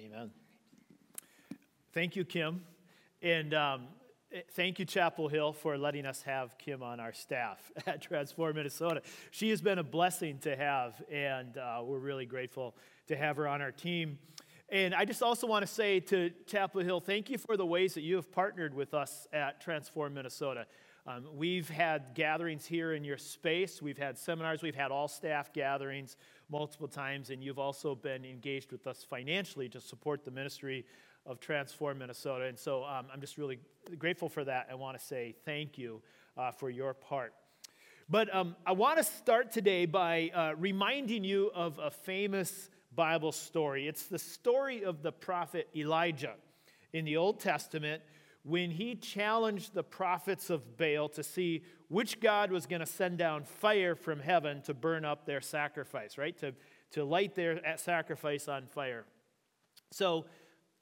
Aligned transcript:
Amen. 0.00 0.30
Thank 1.92 2.14
you, 2.14 2.24
Kim. 2.24 2.62
And 3.20 3.52
um, 3.52 3.88
thank 4.52 4.78
you, 4.78 4.84
Chapel 4.84 5.26
Hill, 5.26 5.52
for 5.52 5.76
letting 5.76 6.06
us 6.06 6.22
have 6.22 6.56
Kim 6.56 6.84
on 6.84 7.00
our 7.00 7.12
staff 7.12 7.58
at 7.86 8.00
Transform 8.00 8.54
Minnesota. 8.54 9.02
She 9.32 9.50
has 9.50 9.60
been 9.60 9.80
a 9.80 9.82
blessing 9.82 10.38
to 10.40 10.54
have, 10.54 11.02
and 11.10 11.58
uh, 11.58 11.80
we're 11.82 11.98
really 11.98 12.26
grateful 12.26 12.76
to 13.08 13.16
have 13.16 13.36
her 13.38 13.48
on 13.48 13.60
our 13.60 13.72
team. 13.72 14.20
And 14.68 14.94
I 14.94 15.04
just 15.04 15.20
also 15.20 15.48
want 15.48 15.66
to 15.66 15.72
say 15.72 15.98
to 15.98 16.30
Chapel 16.46 16.80
Hill, 16.82 17.00
thank 17.00 17.28
you 17.28 17.36
for 17.36 17.56
the 17.56 17.66
ways 17.66 17.94
that 17.94 18.02
you 18.02 18.14
have 18.16 18.30
partnered 18.30 18.74
with 18.74 18.94
us 18.94 19.26
at 19.32 19.60
Transform 19.60 20.14
Minnesota. 20.14 20.66
Um, 21.08 21.24
we've 21.34 21.70
had 21.70 22.14
gatherings 22.14 22.66
here 22.66 22.92
in 22.92 23.02
your 23.02 23.16
space. 23.16 23.80
We've 23.80 23.98
had 23.98 24.16
seminars. 24.16 24.62
We've 24.62 24.76
had 24.76 24.90
all 24.92 25.08
staff 25.08 25.52
gatherings 25.54 26.16
multiple 26.50 26.88
times. 26.88 27.30
And 27.30 27.42
you've 27.42 27.58
also 27.58 27.94
been 27.94 28.24
engaged 28.24 28.72
with 28.72 28.86
us 28.86 29.04
financially 29.04 29.68
to 29.70 29.80
support 29.80 30.24
the 30.24 30.30
ministry 30.30 30.84
of 31.26 31.40
Transform 31.40 31.98
Minnesota. 31.98 32.46
And 32.46 32.58
so 32.58 32.84
um, 32.84 33.06
I'm 33.12 33.20
just 33.20 33.36
really 33.36 33.58
grateful 33.98 34.28
for 34.28 34.44
that. 34.44 34.68
I 34.70 34.74
want 34.74 34.98
to 34.98 35.04
say 35.04 35.34
thank 35.44 35.76
you 35.76 36.00
uh, 36.36 36.50
for 36.52 36.70
your 36.70 36.94
part. 36.94 37.34
But 38.08 38.34
um, 38.34 38.56
I 38.66 38.72
want 38.72 38.96
to 38.98 39.04
start 39.04 39.52
today 39.52 39.84
by 39.84 40.30
uh, 40.34 40.54
reminding 40.56 41.24
you 41.24 41.50
of 41.54 41.78
a 41.78 41.90
famous 41.90 42.70
Bible 42.94 43.32
story. 43.32 43.86
It's 43.86 44.06
the 44.06 44.18
story 44.18 44.84
of 44.84 45.02
the 45.02 45.12
prophet 45.12 45.68
Elijah 45.76 46.34
in 46.94 47.04
the 47.04 47.18
Old 47.18 47.40
Testament 47.40 48.02
when 48.48 48.70
he 48.70 48.94
challenged 48.94 49.74
the 49.74 49.82
prophets 49.82 50.48
of 50.48 50.78
Baal 50.78 51.10
to 51.10 51.22
see 51.22 51.62
which 51.88 52.18
God 52.18 52.50
was 52.50 52.64
going 52.64 52.80
to 52.80 52.86
send 52.86 53.18
down 53.18 53.44
fire 53.44 53.94
from 53.94 54.20
heaven 54.20 54.62
to 54.62 54.72
burn 54.72 55.04
up 55.04 55.26
their 55.26 55.42
sacrifice, 55.42 56.16
right? 56.16 56.36
To, 56.38 56.54
to 56.92 57.04
light 57.04 57.34
their 57.34 57.60
uh, 57.66 57.76
sacrifice 57.76 58.48
on 58.48 58.66
fire. 58.66 59.04
So 59.90 60.24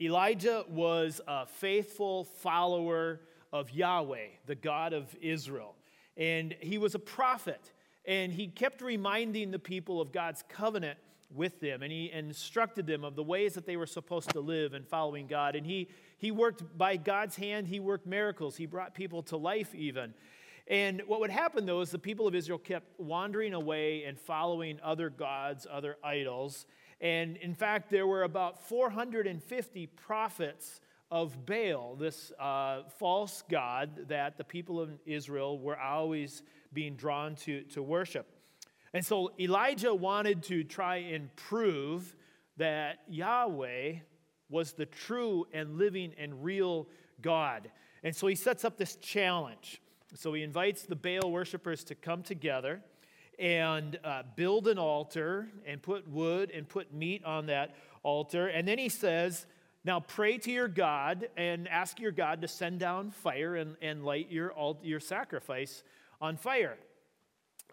Elijah 0.00 0.64
was 0.68 1.20
a 1.26 1.46
faithful 1.46 2.24
follower 2.24 3.20
of 3.52 3.70
Yahweh, 3.72 4.28
the 4.46 4.54
God 4.54 4.92
of 4.92 5.14
Israel. 5.20 5.74
And 6.16 6.54
he 6.60 6.78
was 6.78 6.94
a 6.94 7.00
prophet. 7.00 7.72
And 8.04 8.32
he 8.32 8.46
kept 8.46 8.80
reminding 8.80 9.50
the 9.50 9.58
people 9.58 10.00
of 10.00 10.12
God's 10.12 10.44
covenant 10.48 10.98
with 11.34 11.58
them. 11.58 11.82
And 11.82 11.90
he 11.90 12.12
instructed 12.12 12.86
them 12.86 13.04
of 13.04 13.16
the 13.16 13.24
ways 13.24 13.54
that 13.54 13.66
they 13.66 13.76
were 13.76 13.86
supposed 13.86 14.30
to 14.30 14.40
live 14.40 14.74
in 14.74 14.84
following 14.84 15.26
God. 15.26 15.56
And 15.56 15.66
he 15.66 15.88
he 16.18 16.30
worked 16.30 16.76
by 16.76 16.96
God's 16.96 17.36
hand, 17.36 17.68
he 17.68 17.80
worked 17.80 18.06
miracles. 18.06 18.56
He 18.56 18.66
brought 18.66 18.94
people 18.94 19.22
to 19.24 19.36
life, 19.36 19.74
even. 19.74 20.14
And 20.68 21.02
what 21.06 21.20
would 21.20 21.30
happen, 21.30 21.66
though, 21.66 21.80
is 21.80 21.90
the 21.90 21.98
people 21.98 22.26
of 22.26 22.34
Israel 22.34 22.58
kept 22.58 22.98
wandering 22.98 23.54
away 23.54 24.04
and 24.04 24.18
following 24.18 24.80
other 24.82 25.10
gods, 25.10 25.66
other 25.70 25.96
idols. 26.02 26.66
And 27.00 27.36
in 27.36 27.54
fact, 27.54 27.90
there 27.90 28.06
were 28.06 28.24
about 28.24 28.66
450 28.66 29.86
prophets 29.88 30.80
of 31.10 31.46
Baal, 31.46 31.94
this 31.94 32.32
uh, 32.40 32.82
false 32.98 33.44
god 33.48 34.08
that 34.08 34.36
the 34.38 34.44
people 34.44 34.80
of 34.80 34.90
Israel 35.04 35.58
were 35.58 35.78
always 35.78 36.42
being 36.72 36.96
drawn 36.96 37.36
to, 37.36 37.62
to 37.62 37.82
worship. 37.82 38.26
And 38.92 39.04
so 39.04 39.30
Elijah 39.38 39.94
wanted 39.94 40.42
to 40.44 40.64
try 40.64 40.96
and 40.96 41.34
prove 41.36 42.16
that 42.56 42.98
Yahweh 43.08 43.96
was 44.48 44.72
the 44.72 44.86
true 44.86 45.46
and 45.52 45.78
living 45.78 46.12
and 46.18 46.44
real 46.44 46.86
God. 47.20 47.70
And 48.02 48.14
so 48.14 48.26
he 48.26 48.34
sets 48.34 48.64
up 48.64 48.76
this 48.76 48.96
challenge. 48.96 49.80
So 50.14 50.32
he 50.32 50.42
invites 50.42 50.82
the 50.82 50.96
Baal 50.96 51.30
worshippers 51.30 51.84
to 51.84 51.94
come 51.94 52.22
together 52.22 52.82
and 53.38 53.98
uh, 54.04 54.22
build 54.34 54.68
an 54.68 54.78
altar 54.78 55.48
and 55.66 55.82
put 55.82 56.08
wood 56.08 56.50
and 56.54 56.68
put 56.68 56.92
meat 56.92 57.24
on 57.24 57.46
that 57.46 57.74
altar. 58.02 58.46
And 58.48 58.66
then 58.66 58.78
he 58.78 58.88
says, 58.88 59.46
Now 59.84 60.00
pray 60.00 60.38
to 60.38 60.50
your 60.50 60.68
God 60.68 61.28
and 61.36 61.68
ask 61.68 62.00
your 62.00 62.12
God 62.12 62.40
to 62.42 62.48
send 62.48 62.80
down 62.80 63.10
fire 63.10 63.56
and, 63.56 63.76
and 63.82 64.04
light 64.04 64.30
your, 64.30 64.54
your 64.82 65.00
sacrifice 65.00 65.82
on 66.20 66.36
fire. 66.36 66.78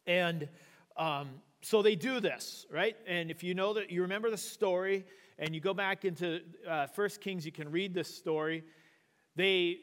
And 0.06 0.50
um, 0.98 1.30
so 1.62 1.82
they 1.82 1.96
do 1.96 2.20
this, 2.20 2.66
right? 2.70 2.98
And 3.08 3.32
if 3.32 3.44
you 3.44 3.54
know 3.54 3.74
that, 3.76 3.90
you 3.90 4.02
remember 4.02 4.30
the 4.30 4.38
story, 4.38 5.06
and 5.40 5.56
you 5.56 5.62
go 5.62 5.74
back 5.74 6.06
into 6.06 6.42
uh, 6.68 6.88
First 6.88 7.22
Kings, 7.22 7.46
you 7.46 7.52
can 7.52 7.72
read 7.72 7.94
this 7.94 8.14
story. 8.14 8.64
They, 9.36 9.80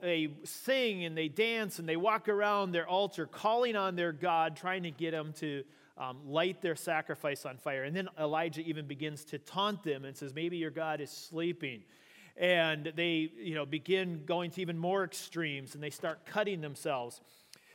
they 0.00 0.28
sing 0.44 1.04
and 1.04 1.16
they 1.16 1.28
dance 1.28 1.78
and 1.78 1.88
they 1.88 1.96
walk 1.96 2.28
around 2.28 2.72
their 2.72 2.88
altar, 2.88 3.26
calling 3.26 3.76
on 3.76 3.96
their 3.96 4.12
God, 4.12 4.56
trying 4.56 4.82
to 4.84 4.90
get 4.90 5.10
them 5.10 5.32
to 5.34 5.62
um, 5.96 6.18
light 6.26 6.62
their 6.62 6.74
sacrifice 6.74 7.44
on 7.44 7.58
fire. 7.58 7.84
And 7.84 7.94
then 7.94 8.08
Elijah 8.18 8.62
even 8.62 8.86
begins 8.86 9.24
to 9.26 9.38
taunt 9.38 9.82
them 9.82 10.04
and 10.04 10.16
says, 10.16 10.34
Maybe 10.34 10.56
your 10.56 10.70
God 10.70 11.00
is 11.00 11.10
sleeping. 11.10 11.82
And 12.36 12.92
they 12.96 13.30
you 13.36 13.54
know, 13.54 13.64
begin 13.64 14.22
going 14.26 14.50
to 14.52 14.60
even 14.60 14.76
more 14.76 15.04
extremes 15.04 15.74
and 15.74 15.84
they 15.84 15.90
start 15.90 16.26
cutting 16.26 16.60
themselves. 16.60 17.20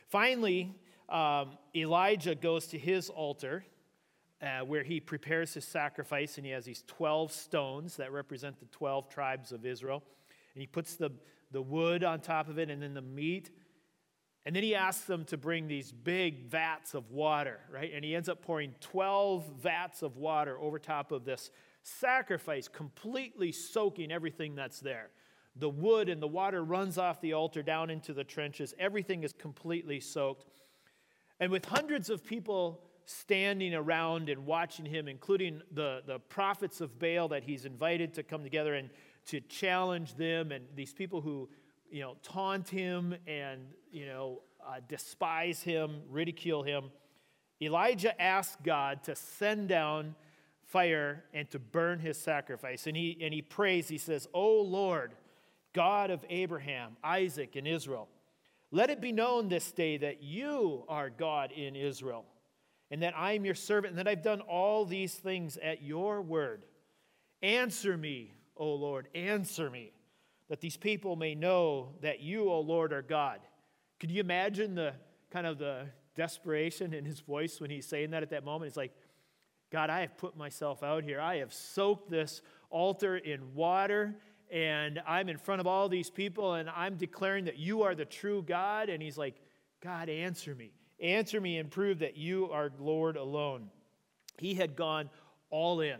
Finally, 0.08 0.74
um, 1.08 1.56
Elijah 1.74 2.34
goes 2.34 2.66
to 2.68 2.78
his 2.78 3.08
altar 3.08 3.64
uh, 4.42 4.60
where 4.60 4.82
he 4.82 5.00
prepares 5.00 5.54
his 5.54 5.64
sacrifice, 5.64 6.36
and 6.36 6.46
he 6.46 6.52
has 6.52 6.64
these 6.64 6.84
12 6.86 7.30
stones 7.32 7.96
that 7.96 8.12
represent 8.12 8.58
the 8.58 8.66
12 8.66 9.08
tribes 9.08 9.52
of 9.52 9.66
Israel. 9.66 10.02
And 10.54 10.60
he 10.60 10.66
puts 10.66 10.96
the, 10.96 11.10
the 11.50 11.62
wood 11.62 12.04
on 12.04 12.20
top 12.20 12.48
of 12.48 12.58
it, 12.58 12.70
and 12.70 12.82
then 12.82 12.94
the 12.94 13.02
meat. 13.02 13.50
And 14.46 14.56
then 14.56 14.62
he 14.62 14.74
asks 14.74 15.04
them 15.04 15.24
to 15.26 15.36
bring 15.36 15.68
these 15.68 15.92
big 15.92 16.48
vats 16.48 16.94
of 16.94 17.10
water, 17.10 17.60
right? 17.70 17.90
And 17.94 18.02
he 18.04 18.14
ends 18.14 18.28
up 18.28 18.40
pouring 18.40 18.74
12 18.80 19.44
vats 19.60 20.02
of 20.02 20.16
water 20.16 20.58
over 20.58 20.78
top 20.78 21.12
of 21.12 21.24
this 21.24 21.50
sacrifice, 21.82 22.66
completely 22.66 23.52
soaking 23.52 24.10
everything 24.10 24.54
that's 24.54 24.80
there. 24.80 25.10
The 25.56 25.68
wood 25.68 26.08
and 26.08 26.22
the 26.22 26.28
water 26.28 26.64
runs 26.64 26.96
off 26.96 27.20
the 27.20 27.34
altar 27.34 27.62
down 27.62 27.90
into 27.90 28.14
the 28.14 28.24
trenches. 28.24 28.74
Everything 28.78 29.24
is 29.24 29.32
completely 29.34 30.00
soaked. 30.00 30.46
And 31.38 31.50
with 31.50 31.66
hundreds 31.66 32.08
of 32.08 32.24
people 32.24 32.82
standing 33.04 33.74
around 33.74 34.28
and 34.28 34.46
watching 34.46 34.84
him, 34.84 35.08
including 35.08 35.62
the, 35.72 36.02
the 36.06 36.18
prophets 36.18 36.80
of 36.80 36.98
Baal 36.98 37.28
that 37.28 37.44
he's 37.44 37.64
invited 37.64 38.14
to 38.14 38.22
come 38.22 38.42
together 38.42 38.74
and 38.74 38.90
to 39.26 39.40
challenge 39.40 40.14
them, 40.14 40.52
and 40.52 40.64
these 40.74 40.92
people 40.92 41.20
who, 41.20 41.48
you 41.90 42.00
know, 42.00 42.16
taunt 42.22 42.68
him 42.68 43.14
and, 43.26 43.60
you 43.92 44.06
know, 44.06 44.40
uh, 44.66 44.80
despise 44.88 45.62
him, 45.62 46.02
ridicule 46.08 46.62
him. 46.62 46.90
Elijah 47.62 48.20
asked 48.20 48.62
God 48.62 49.02
to 49.04 49.14
send 49.14 49.68
down 49.68 50.14
fire 50.64 51.24
and 51.34 51.50
to 51.50 51.58
burn 51.58 51.98
his 51.98 52.16
sacrifice. 52.16 52.86
And 52.86 52.96
he, 52.96 53.18
and 53.20 53.34
he 53.34 53.42
prays, 53.42 53.88
he 53.88 53.98
says, 53.98 54.28
O 54.32 54.60
Lord, 54.60 55.12
God 55.72 56.10
of 56.10 56.24
Abraham, 56.30 56.96
Isaac, 57.02 57.56
and 57.56 57.66
Israel, 57.66 58.08
let 58.70 58.88
it 58.88 59.00
be 59.00 59.12
known 59.12 59.48
this 59.48 59.72
day 59.72 59.96
that 59.98 60.22
you 60.22 60.84
are 60.88 61.10
God 61.10 61.52
in 61.52 61.74
Israel 61.74 62.24
and 62.90 63.02
that 63.02 63.16
I 63.16 63.32
am 63.32 63.44
your 63.44 63.54
servant, 63.54 63.92
and 63.92 63.98
that 63.98 64.08
I've 64.08 64.22
done 64.22 64.40
all 64.40 64.84
these 64.84 65.14
things 65.14 65.56
at 65.56 65.82
your 65.82 66.20
word. 66.20 66.64
Answer 67.42 67.96
me, 67.96 68.34
O 68.56 68.74
Lord, 68.74 69.08
answer 69.14 69.70
me, 69.70 69.92
that 70.48 70.60
these 70.60 70.76
people 70.76 71.16
may 71.16 71.34
know 71.34 71.90
that 72.02 72.20
you, 72.20 72.50
O 72.50 72.60
Lord, 72.60 72.92
are 72.92 73.02
God. 73.02 73.40
Could 74.00 74.10
you 74.10 74.20
imagine 74.20 74.74
the 74.74 74.94
kind 75.30 75.46
of 75.46 75.58
the 75.58 75.86
desperation 76.16 76.92
in 76.92 77.04
his 77.04 77.20
voice 77.20 77.60
when 77.60 77.70
he's 77.70 77.86
saying 77.86 78.10
that 78.10 78.22
at 78.22 78.30
that 78.30 78.44
moment? 78.44 78.70
He's 78.70 78.76
like, 78.76 78.92
God, 79.70 79.88
I 79.88 80.00
have 80.00 80.16
put 80.16 80.36
myself 80.36 80.82
out 80.82 81.04
here. 81.04 81.20
I 81.20 81.36
have 81.36 81.54
soaked 81.54 82.10
this 82.10 82.42
altar 82.70 83.16
in 83.16 83.54
water, 83.54 84.16
and 84.50 85.00
I'm 85.06 85.28
in 85.28 85.38
front 85.38 85.60
of 85.60 85.68
all 85.68 85.88
these 85.88 86.10
people, 86.10 86.54
and 86.54 86.68
I'm 86.68 86.96
declaring 86.96 87.44
that 87.44 87.56
you 87.56 87.82
are 87.82 87.94
the 87.94 88.04
true 88.04 88.42
God. 88.42 88.88
And 88.88 89.00
he's 89.00 89.16
like, 89.16 89.36
God, 89.80 90.08
answer 90.08 90.56
me. 90.56 90.72
Answer 91.00 91.40
me 91.40 91.58
and 91.58 91.70
prove 91.70 92.00
that 92.00 92.16
you 92.16 92.50
are 92.50 92.70
Lord 92.78 93.16
alone. 93.16 93.70
He 94.38 94.54
had 94.54 94.76
gone 94.76 95.10
all 95.50 95.80
in. 95.80 95.98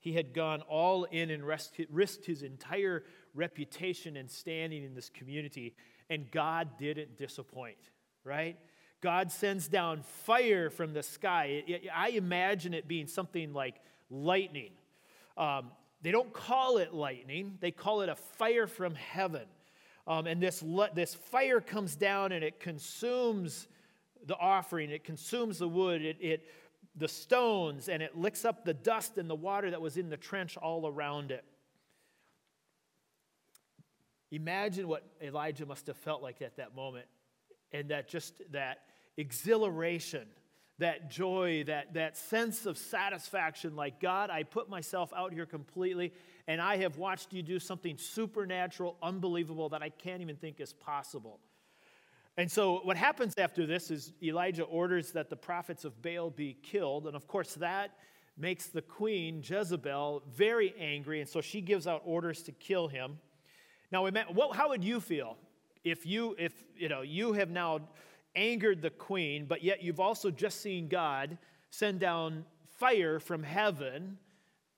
He 0.00 0.12
had 0.12 0.34
gone 0.34 0.62
all 0.62 1.04
in 1.04 1.30
and 1.30 1.44
risked 1.44 2.26
his 2.26 2.42
entire 2.42 3.04
reputation 3.34 4.16
and 4.16 4.28
standing 4.28 4.84
in 4.84 4.94
this 4.94 5.08
community, 5.08 5.74
and 6.10 6.28
God 6.30 6.76
didn't 6.76 7.16
disappoint, 7.16 7.78
right? 8.24 8.58
God 9.00 9.30
sends 9.30 9.68
down 9.68 10.02
fire 10.02 10.70
from 10.70 10.92
the 10.92 11.02
sky. 11.02 11.62
I 11.94 12.10
imagine 12.10 12.74
it 12.74 12.88
being 12.88 13.06
something 13.06 13.52
like 13.52 13.76
lightning. 14.10 14.72
Um, 15.36 15.70
they 16.02 16.10
don't 16.10 16.32
call 16.32 16.78
it 16.78 16.92
lightning, 16.92 17.58
they 17.60 17.70
call 17.70 18.00
it 18.00 18.08
a 18.08 18.16
fire 18.16 18.66
from 18.66 18.94
heaven. 18.96 19.46
Um, 20.06 20.26
and 20.26 20.42
this, 20.42 20.64
this 20.94 21.14
fire 21.14 21.60
comes 21.60 21.94
down 21.94 22.32
and 22.32 22.42
it 22.42 22.58
consumes 22.58 23.68
the 24.26 24.36
offering, 24.36 24.90
it 24.90 25.04
consumes 25.04 25.58
the 25.58 25.68
wood, 25.68 26.02
it, 26.02 26.16
it, 26.20 26.44
the 26.96 27.08
stones, 27.08 27.88
and 27.88 28.02
it 28.02 28.16
licks 28.16 28.44
up 28.44 28.64
the 28.64 28.74
dust 28.74 29.18
and 29.18 29.28
the 29.28 29.34
water 29.34 29.70
that 29.70 29.80
was 29.80 29.96
in 29.96 30.08
the 30.08 30.16
trench 30.16 30.56
all 30.56 30.86
around 30.86 31.30
it. 31.30 31.44
Imagine 34.30 34.88
what 34.88 35.04
Elijah 35.22 35.66
must 35.66 35.86
have 35.86 35.96
felt 35.96 36.22
like 36.22 36.40
at 36.40 36.56
that 36.56 36.74
moment, 36.74 37.06
and 37.72 37.90
that 37.90 38.08
just 38.08 38.40
that 38.52 38.78
exhilaration 39.16 40.26
that 40.82 41.10
joy, 41.10 41.64
that, 41.64 41.94
that 41.94 42.16
sense 42.16 42.66
of 42.66 42.76
satisfaction 42.76 43.76
like, 43.76 44.00
God, 44.00 44.30
I 44.30 44.42
put 44.42 44.68
myself 44.68 45.12
out 45.16 45.32
here 45.32 45.46
completely, 45.46 46.12
and 46.46 46.60
I 46.60 46.76
have 46.78 46.98
watched 46.98 47.32
you 47.32 47.42
do 47.42 47.58
something 47.58 47.96
supernatural, 47.96 48.96
unbelievable 49.02 49.70
that 49.70 49.82
I 49.82 49.90
can't 49.90 50.22
even 50.22 50.36
think 50.36 50.60
is 50.60 50.72
possible. 50.72 51.40
And 52.38 52.50
so, 52.50 52.80
what 52.82 52.96
happens 52.96 53.34
after 53.36 53.66
this 53.66 53.90
is 53.90 54.12
Elijah 54.22 54.64
orders 54.64 55.12
that 55.12 55.28
the 55.28 55.36
prophets 55.36 55.84
of 55.84 56.00
Baal 56.00 56.30
be 56.30 56.56
killed. 56.62 57.06
And 57.06 57.14
of 57.14 57.26
course, 57.26 57.54
that 57.54 57.92
makes 58.38 58.66
the 58.68 58.80
queen, 58.80 59.42
Jezebel, 59.44 60.22
very 60.34 60.74
angry. 60.78 61.20
And 61.20 61.28
so 61.28 61.40
she 61.40 61.60
gives 61.60 61.86
out 61.86 62.02
orders 62.04 62.42
to 62.44 62.52
kill 62.52 62.88
him. 62.88 63.18
Now, 63.90 64.08
how 64.54 64.70
would 64.70 64.82
you 64.82 65.00
feel 65.00 65.36
if 65.84 66.06
you, 66.06 66.34
if, 66.38 66.64
you 66.76 66.88
know, 66.88 67.02
you 67.02 67.34
have 67.34 67.50
now 67.50 67.80
angered 68.34 68.80
the 68.80 68.90
queen, 68.90 69.44
but 69.44 69.62
yet 69.62 69.82
you've 69.82 70.00
also 70.00 70.30
just 70.30 70.62
seen 70.62 70.88
God 70.88 71.36
send 71.70 72.00
down 72.00 72.46
fire 72.78 73.20
from 73.20 73.42
heaven 73.42 74.16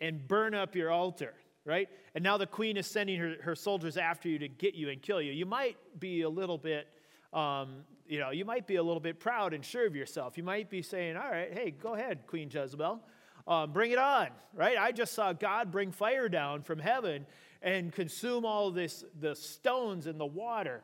and 0.00 0.26
burn 0.26 0.54
up 0.54 0.74
your 0.74 0.90
altar, 0.90 1.34
right? 1.64 1.88
And 2.16 2.24
now 2.24 2.36
the 2.36 2.46
queen 2.46 2.76
is 2.76 2.88
sending 2.88 3.20
her, 3.20 3.36
her 3.42 3.54
soldiers 3.54 3.96
after 3.96 4.28
you 4.28 4.38
to 4.40 4.48
get 4.48 4.74
you 4.74 4.90
and 4.90 5.00
kill 5.00 5.22
you. 5.22 5.32
You 5.32 5.46
might 5.46 5.76
be 6.00 6.22
a 6.22 6.28
little 6.28 6.58
bit 6.58 6.88
um, 7.34 7.84
you 8.06 8.18
know, 8.18 8.30
you 8.30 8.44
might 8.44 8.66
be 8.66 8.76
a 8.76 8.82
little 8.82 9.00
bit 9.00 9.18
proud 9.18 9.54
and 9.54 9.64
sure 9.64 9.86
of 9.86 9.96
yourself. 9.96 10.36
You 10.36 10.44
might 10.44 10.70
be 10.70 10.82
saying, 10.82 11.16
all 11.16 11.30
right, 11.30 11.52
hey, 11.52 11.70
go 11.70 11.94
ahead, 11.94 12.26
Queen 12.26 12.48
Jezebel. 12.50 13.00
Um, 13.46 13.72
bring 13.72 13.90
it 13.90 13.98
on, 13.98 14.28
right? 14.54 14.78
I 14.78 14.92
just 14.92 15.12
saw 15.12 15.32
God 15.32 15.70
bring 15.70 15.92
fire 15.92 16.28
down 16.28 16.62
from 16.62 16.78
heaven 16.78 17.26
and 17.60 17.92
consume 17.92 18.46
all 18.46 18.70
this, 18.70 19.04
the 19.20 19.34
stones 19.34 20.06
and 20.06 20.18
the 20.18 20.26
water. 20.26 20.82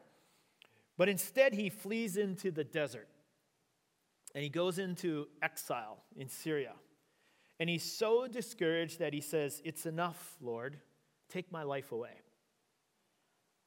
But 0.99 1.09
instead, 1.09 1.55
he 1.55 1.71
flees 1.71 2.17
into 2.17 2.51
the 2.51 2.65
desert 2.65 3.09
and 4.35 4.45
he 4.45 4.51
goes 4.51 4.79
into 4.79 5.29
exile 5.43 6.03
in 6.17 6.29
Syria. 6.29 6.73
And 7.59 7.69
he's 7.69 7.83
so 7.83 8.27
discouraged 8.27 8.99
that 8.99 9.13
he 9.13 9.21
says, 9.21 9.61
It's 9.65 9.87
enough, 9.87 10.37
Lord. 10.41 10.79
Take 11.29 11.53
my 11.53 11.63
life 11.63 11.93
away. 11.93 12.21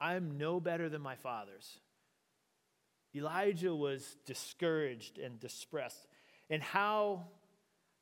I'm 0.01 0.37
no 0.37 0.59
better 0.59 0.89
than 0.89 1.01
my 1.01 1.15
fathers. 1.15 1.79
Elijah 3.15 3.75
was 3.75 4.17
discouraged 4.25 5.19
and 5.19 5.39
distressed. 5.39 6.07
And 6.49 6.61
how, 6.61 7.25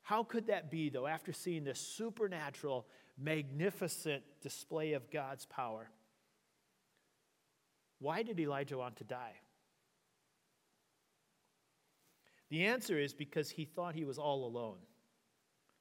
how 0.02 0.24
could 0.24 0.46
that 0.46 0.70
be, 0.70 0.88
though, 0.88 1.06
after 1.06 1.32
seeing 1.32 1.64
this 1.64 1.80
supernatural, 1.80 2.86
magnificent 3.18 4.22
display 4.40 4.94
of 4.94 5.10
God's 5.10 5.44
power? 5.46 5.90
Why 7.98 8.22
did 8.22 8.40
Elijah 8.40 8.78
want 8.78 8.96
to 8.96 9.04
die? 9.04 9.34
The 12.50 12.66
answer 12.66 12.98
is 12.98 13.14
because 13.14 13.50
he 13.50 13.64
thought 13.64 13.94
he 13.94 14.04
was 14.04 14.18
all 14.18 14.44
alone. 14.44 14.76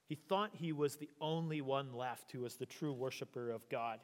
He 0.07 0.15
thought 0.15 0.51
he 0.53 0.71
was 0.71 0.97
the 0.97 1.09
only 1.19 1.61
one 1.61 1.93
left 1.93 2.31
who 2.31 2.41
was 2.41 2.55
the 2.55 2.65
true 2.65 2.93
worshiper 2.93 3.49
of 3.49 3.67
God. 3.69 3.99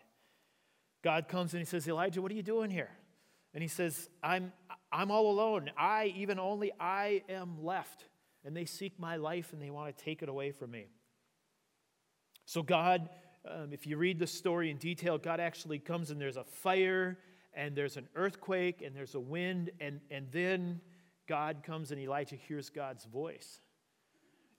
God 1.04 1.28
comes 1.28 1.54
and 1.54 1.60
he 1.60 1.66
says, 1.66 1.88
Elijah, 1.88 2.22
what 2.22 2.32
are 2.32 2.36
you 2.36 2.44
doing 2.44 2.70
here? 2.70 2.92
And 3.54 3.62
he 3.62 3.68
says, 3.68 4.10
I'm, 4.22 4.52
I'm 4.92 5.12
all 5.12 5.32
alone. 5.32 5.72
I, 5.78 6.14
even 6.16 6.40
only 6.40 6.72
I 6.80 7.24
am 7.30 7.64
left. 7.64 8.06
And 8.46 8.56
they 8.56 8.66
seek 8.66 9.00
my 9.00 9.18
life 9.18 9.52
and 9.52 9.62
they 9.62 9.70
want 9.70 9.96
to 9.96 10.04
take 10.04 10.22
it 10.22 10.30
away 10.30 10.52
from 10.52 10.72
me. 10.72 10.88
So, 12.46 12.62
God, 12.64 13.10
um, 13.50 13.74
if 13.74 13.86
you 13.86 13.98
read 13.98 14.20
the 14.20 14.28
story 14.28 14.72
in 14.72 14.78
detail, 14.78 15.18
God 15.18 15.40
actually 15.40 15.80
comes 15.80 16.12
and 16.12 16.22
there's 16.22 16.38
a 16.38 16.44
fire 16.44 17.18
and 17.54 17.76
there's 17.76 17.98
an 17.98 18.08
earthquake 18.16 18.82
and 18.82 18.96
there's 18.96 19.16
a 19.16 19.20
wind. 19.20 19.72
And, 19.80 20.00
and 20.12 20.28
then 20.32 20.80
God 21.28 21.64
comes 21.64 21.92
and 21.92 22.00
Elijah 22.00 22.36
hears 22.36 22.70
God's 22.70 23.06
voice. 23.06 23.60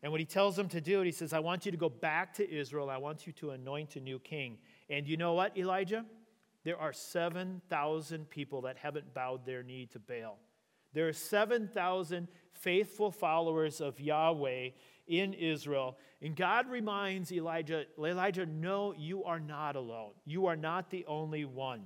And 0.02 0.12
what 0.12 0.20
he 0.20 0.26
tells 0.26 0.58
him 0.58 0.68
to 0.68 0.80
do, 0.80 1.02
he 1.02 1.10
says, 1.10 1.32
I 1.32 1.40
want 1.40 1.66
you 1.66 1.72
to 1.72 1.78
go 1.78 1.88
back 1.88 2.34
to 2.34 2.48
Israel. 2.48 2.88
I 2.88 2.98
want 2.98 3.26
you 3.26 3.32
to 3.34 3.50
anoint 3.50 3.96
a 3.96 4.00
new 4.00 4.18
king. 4.18 4.58
And 4.88 5.08
you 5.08 5.16
know 5.16 5.34
what, 5.34 5.56
Elijah? 5.56 6.04
There 6.68 6.78
are 6.78 6.92
7,000 6.92 8.28
people 8.28 8.60
that 8.60 8.76
haven't 8.76 9.14
bowed 9.14 9.46
their 9.46 9.62
knee 9.62 9.88
to 9.90 9.98
Baal. 9.98 10.38
There 10.92 11.08
are 11.08 11.14
7,000 11.14 12.28
faithful 12.52 13.10
followers 13.10 13.80
of 13.80 13.98
Yahweh 13.98 14.68
in 15.06 15.32
Israel. 15.32 15.96
And 16.20 16.36
God 16.36 16.68
reminds 16.68 17.32
Elijah, 17.32 17.86
Elijah, 17.98 18.44
no, 18.44 18.92
you 18.92 19.24
are 19.24 19.40
not 19.40 19.76
alone. 19.76 20.10
You 20.26 20.44
are 20.44 20.56
not 20.56 20.90
the 20.90 21.06
only 21.06 21.46
one. 21.46 21.84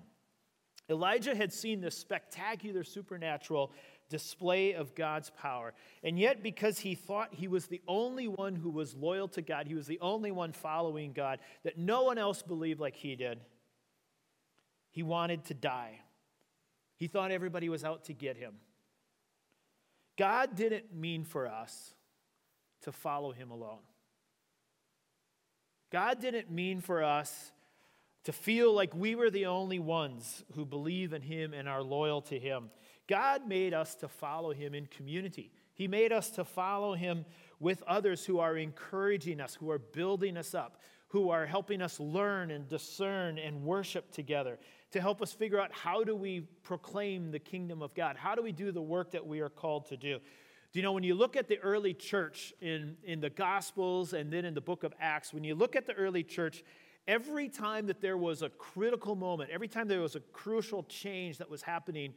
Elijah 0.90 1.36
had 1.36 1.52
seen 1.52 1.80
this 1.80 1.96
spectacular 1.96 2.82
supernatural 2.82 3.70
display 4.08 4.72
of 4.74 4.96
God's 4.96 5.30
power. 5.30 5.74
And 6.02 6.18
yet, 6.18 6.42
because 6.42 6.80
he 6.80 6.96
thought 6.96 7.32
he 7.32 7.46
was 7.46 7.68
the 7.68 7.82
only 7.86 8.26
one 8.26 8.56
who 8.56 8.70
was 8.70 8.96
loyal 8.96 9.28
to 9.28 9.42
God, 9.42 9.68
he 9.68 9.76
was 9.76 9.86
the 9.86 10.00
only 10.00 10.32
one 10.32 10.50
following 10.50 11.12
God, 11.12 11.38
that 11.62 11.78
no 11.78 12.02
one 12.02 12.18
else 12.18 12.42
believed 12.42 12.80
like 12.80 12.96
he 12.96 13.14
did, 13.14 13.38
he 14.92 15.02
wanted 15.02 15.44
to 15.46 15.54
die. 15.54 15.98
He 16.96 17.08
thought 17.08 17.32
everybody 17.32 17.68
was 17.68 17.82
out 17.82 18.04
to 18.04 18.12
get 18.12 18.36
him. 18.36 18.54
God 20.16 20.54
didn't 20.54 20.94
mean 20.94 21.24
for 21.24 21.48
us 21.48 21.94
to 22.82 22.92
follow 22.92 23.32
him 23.32 23.50
alone. 23.50 23.80
God 25.90 26.20
didn't 26.20 26.50
mean 26.50 26.80
for 26.80 27.02
us 27.02 27.52
to 28.24 28.32
feel 28.32 28.72
like 28.72 28.94
we 28.94 29.14
were 29.14 29.30
the 29.30 29.46
only 29.46 29.78
ones 29.78 30.44
who 30.54 30.64
believe 30.64 31.12
in 31.12 31.22
him 31.22 31.54
and 31.54 31.68
are 31.68 31.82
loyal 31.82 32.20
to 32.22 32.38
him. 32.38 32.70
God 33.08 33.48
made 33.48 33.74
us 33.74 33.94
to 33.96 34.08
follow 34.08 34.52
him 34.52 34.74
in 34.74 34.86
community. 34.86 35.52
He 35.74 35.88
made 35.88 36.12
us 36.12 36.30
to 36.32 36.44
follow 36.44 36.94
him 36.94 37.24
with 37.58 37.82
others 37.84 38.24
who 38.24 38.38
are 38.38 38.56
encouraging 38.56 39.40
us, 39.40 39.54
who 39.54 39.70
are 39.70 39.78
building 39.78 40.36
us 40.36 40.54
up, 40.54 40.80
who 41.08 41.30
are 41.30 41.46
helping 41.46 41.82
us 41.82 41.98
learn 41.98 42.50
and 42.50 42.68
discern 42.68 43.38
and 43.38 43.64
worship 43.64 44.12
together 44.12 44.58
to 44.92 45.00
help 45.00 45.22
us 45.22 45.32
figure 45.32 45.60
out 45.60 45.72
how 45.72 46.04
do 46.04 46.14
we 46.14 46.40
proclaim 46.62 47.30
the 47.30 47.38
kingdom 47.38 47.82
of 47.82 47.94
God? 47.94 48.16
How 48.16 48.34
do 48.34 48.42
we 48.42 48.52
do 48.52 48.72
the 48.72 48.82
work 48.82 49.10
that 49.12 49.26
we 49.26 49.40
are 49.40 49.48
called 49.48 49.86
to 49.86 49.96
do? 49.96 50.18
Do 50.72 50.78
you 50.78 50.82
know, 50.82 50.92
when 50.92 51.02
you 51.02 51.14
look 51.14 51.36
at 51.36 51.48
the 51.48 51.58
early 51.58 51.92
church 51.92 52.54
in, 52.60 52.96
in 53.04 53.20
the 53.20 53.28
Gospels 53.30 54.12
and 54.14 54.32
then 54.32 54.44
in 54.44 54.54
the 54.54 54.60
book 54.60 54.84
of 54.84 54.94
Acts, 55.00 55.34
when 55.34 55.44
you 55.44 55.54
look 55.54 55.76
at 55.76 55.86
the 55.86 55.92
early 55.94 56.22
church, 56.22 56.62
every 57.06 57.48
time 57.48 57.86
that 57.86 58.00
there 58.00 58.16
was 58.16 58.42
a 58.42 58.48
critical 58.48 59.14
moment, 59.14 59.50
every 59.50 59.68
time 59.68 59.88
there 59.88 60.00
was 60.00 60.16
a 60.16 60.20
crucial 60.20 60.82
change 60.84 61.38
that 61.38 61.50
was 61.50 61.62
happening, 61.62 62.14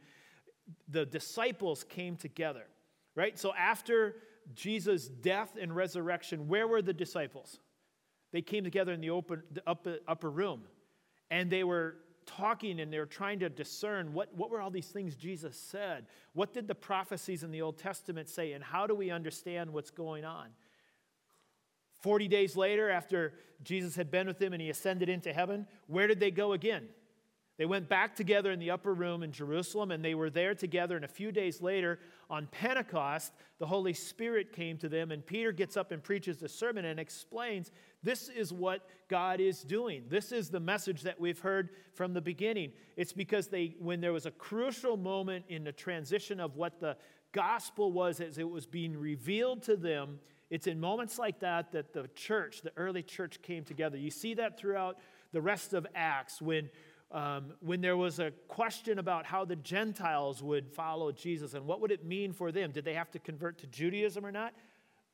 the 0.88 1.04
disciples 1.04 1.84
came 1.84 2.16
together, 2.16 2.66
right? 3.14 3.38
So 3.38 3.52
after 3.54 4.16
Jesus' 4.54 5.06
death 5.08 5.56
and 5.60 5.74
resurrection, 5.74 6.48
where 6.48 6.66
were 6.66 6.80
the 6.80 6.94
disciples? 6.94 7.58
They 8.32 8.42
came 8.42 8.64
together 8.64 8.92
in 8.92 9.00
the 9.00 9.10
open, 9.10 9.42
the 9.50 9.62
upper, 9.66 9.98
upper 10.08 10.30
room 10.30 10.62
and 11.30 11.50
they 11.50 11.64
were 11.64 11.96
talking 12.26 12.80
and 12.80 12.92
they're 12.92 13.06
trying 13.06 13.38
to 13.40 13.48
discern 13.48 14.12
what, 14.12 14.34
what 14.34 14.50
were 14.50 14.60
all 14.60 14.70
these 14.70 14.88
things 14.88 15.14
Jesus 15.16 15.56
said? 15.56 16.06
What 16.32 16.52
did 16.52 16.68
the 16.68 16.74
prophecies 16.74 17.42
in 17.42 17.50
the 17.50 17.62
Old 17.62 17.78
Testament 17.78 18.28
say? 18.28 18.52
And 18.52 18.62
how 18.62 18.86
do 18.86 18.94
we 18.94 19.10
understand 19.10 19.72
what's 19.72 19.90
going 19.90 20.24
on? 20.24 20.48
40 22.00 22.28
days 22.28 22.56
later, 22.56 22.90
after 22.90 23.34
Jesus 23.62 23.96
had 23.96 24.10
been 24.10 24.26
with 24.26 24.38
them 24.38 24.52
and 24.52 24.60
he 24.60 24.70
ascended 24.70 25.08
into 25.08 25.32
heaven, 25.32 25.66
where 25.86 26.06
did 26.06 26.20
they 26.20 26.30
go 26.30 26.52
again? 26.52 26.88
They 27.58 27.64
went 27.64 27.88
back 27.88 28.14
together 28.14 28.52
in 28.52 28.58
the 28.58 28.70
upper 28.70 28.92
room 28.92 29.22
in 29.22 29.32
Jerusalem, 29.32 29.90
and 29.90 30.04
they 30.04 30.14
were 30.14 30.28
there 30.28 30.54
together. 30.54 30.94
And 30.94 31.04
a 31.04 31.08
few 31.08 31.32
days 31.32 31.62
later, 31.62 31.98
on 32.28 32.48
Pentecost, 32.48 33.32
the 33.58 33.66
Holy 33.66 33.94
Spirit 33.94 34.52
came 34.52 34.76
to 34.78 34.90
them, 34.90 35.10
and 35.10 35.24
Peter 35.24 35.52
gets 35.52 35.76
up 35.76 35.90
and 35.90 36.02
preaches 36.02 36.36
the 36.36 36.50
sermon 36.50 36.84
and 36.84 37.00
explains 37.00 37.70
this 38.02 38.28
is 38.28 38.52
what 38.52 38.86
God 39.08 39.40
is 39.40 39.62
doing. 39.62 40.04
This 40.08 40.32
is 40.32 40.50
the 40.50 40.60
message 40.60 41.02
that 41.02 41.18
we've 41.18 41.38
heard 41.38 41.70
from 41.94 42.12
the 42.12 42.20
beginning. 42.20 42.72
It's 42.96 43.14
because 43.14 43.48
they, 43.48 43.74
when 43.78 44.02
there 44.02 44.12
was 44.12 44.26
a 44.26 44.30
crucial 44.32 44.98
moment 44.98 45.46
in 45.48 45.64
the 45.64 45.72
transition 45.72 46.40
of 46.40 46.56
what 46.56 46.78
the 46.78 46.96
gospel 47.32 47.90
was 47.90 48.20
as 48.20 48.36
it 48.36 48.48
was 48.48 48.66
being 48.66 48.98
revealed 48.98 49.62
to 49.62 49.76
them, 49.76 50.18
it's 50.50 50.66
in 50.66 50.78
moments 50.78 51.18
like 51.18 51.40
that 51.40 51.72
that 51.72 51.92
the 51.92 52.08
church, 52.14 52.60
the 52.62 52.72
early 52.76 53.02
church, 53.02 53.40
came 53.40 53.64
together. 53.64 53.96
You 53.96 54.10
see 54.10 54.34
that 54.34 54.58
throughout 54.58 54.98
the 55.32 55.40
rest 55.40 55.74
of 55.74 55.86
Acts 55.94 56.40
when 56.40 56.70
um, 57.12 57.52
when 57.60 57.80
there 57.80 57.96
was 57.96 58.18
a 58.18 58.32
question 58.48 58.98
about 58.98 59.26
how 59.26 59.44
the 59.44 59.56
Gentiles 59.56 60.42
would 60.42 60.68
follow 60.68 61.12
Jesus 61.12 61.54
and 61.54 61.64
what 61.64 61.80
would 61.80 61.92
it 61.92 62.04
mean 62.04 62.32
for 62.32 62.50
them. 62.50 62.72
Did 62.72 62.84
they 62.84 62.94
have 62.94 63.10
to 63.12 63.18
convert 63.18 63.58
to 63.58 63.66
Judaism 63.66 64.26
or 64.26 64.32
not? 64.32 64.54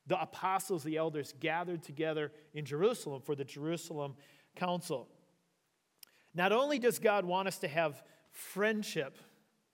The 0.07 0.19
apostles, 0.19 0.83
the 0.83 0.97
elders, 0.97 1.33
gathered 1.39 1.83
together 1.83 2.31
in 2.53 2.65
Jerusalem 2.65 3.21
for 3.21 3.35
the 3.35 3.45
Jerusalem 3.45 4.15
Council. 4.55 5.07
Not 6.33 6.51
only 6.51 6.79
does 6.79 6.99
God 6.99 7.25
want 7.25 7.47
us 7.47 7.59
to 7.59 7.67
have 7.67 8.03
friendship 8.31 9.17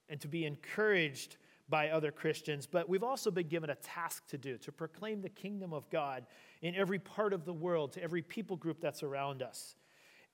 and 0.10 0.20
to 0.22 0.28
be 0.28 0.46
encouraged 0.46 1.38
by 1.70 1.90
other 1.90 2.12
Christians, 2.12 2.68
but 2.68 2.90
we've 2.90 3.04
also 3.04 3.32
been 3.32 3.48
given 3.48 3.70
a 3.70 3.76
task 3.76 4.28
to 4.28 4.38
do 4.38 4.58
to 4.58 4.72
proclaim 4.72 5.22
the 5.22 5.30
kingdom 5.30 5.72
of 5.72 5.90
God 5.90 6.26
in 6.62 6.76
every 6.76 7.00
part 7.00 7.32
of 7.32 7.46
the 7.46 7.54
world, 7.54 7.94
to 7.94 8.04
every 8.04 8.22
people 8.22 8.58
group 8.58 8.82
that's 8.82 9.04
around 9.04 9.42
us. 9.42 9.76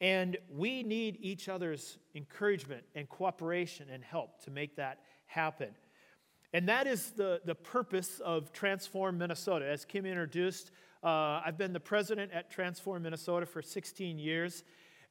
And 0.01 0.37
we 0.49 0.83
need 0.83 1.17
each 1.21 1.47
other's 1.47 1.97
encouragement 2.15 2.83
and 2.95 3.07
cooperation 3.07 3.87
and 3.91 4.03
help 4.03 4.43
to 4.43 4.51
make 4.51 4.75
that 4.75 4.99
happen. 5.25 5.69
And 6.53 6.67
that 6.69 6.87
is 6.87 7.11
the, 7.11 7.41
the 7.45 7.55
purpose 7.55 8.19
of 8.19 8.51
Transform 8.51 9.17
Minnesota. 9.17 9.65
As 9.65 9.85
Kim 9.85 10.05
introduced, 10.05 10.71
uh, 11.03 11.41
I've 11.45 11.57
been 11.57 11.73
the 11.73 11.79
president 11.79 12.31
at 12.31 12.49
Transform 12.49 13.03
Minnesota 13.03 13.45
for 13.45 13.61
16 13.61 14.19
years. 14.19 14.63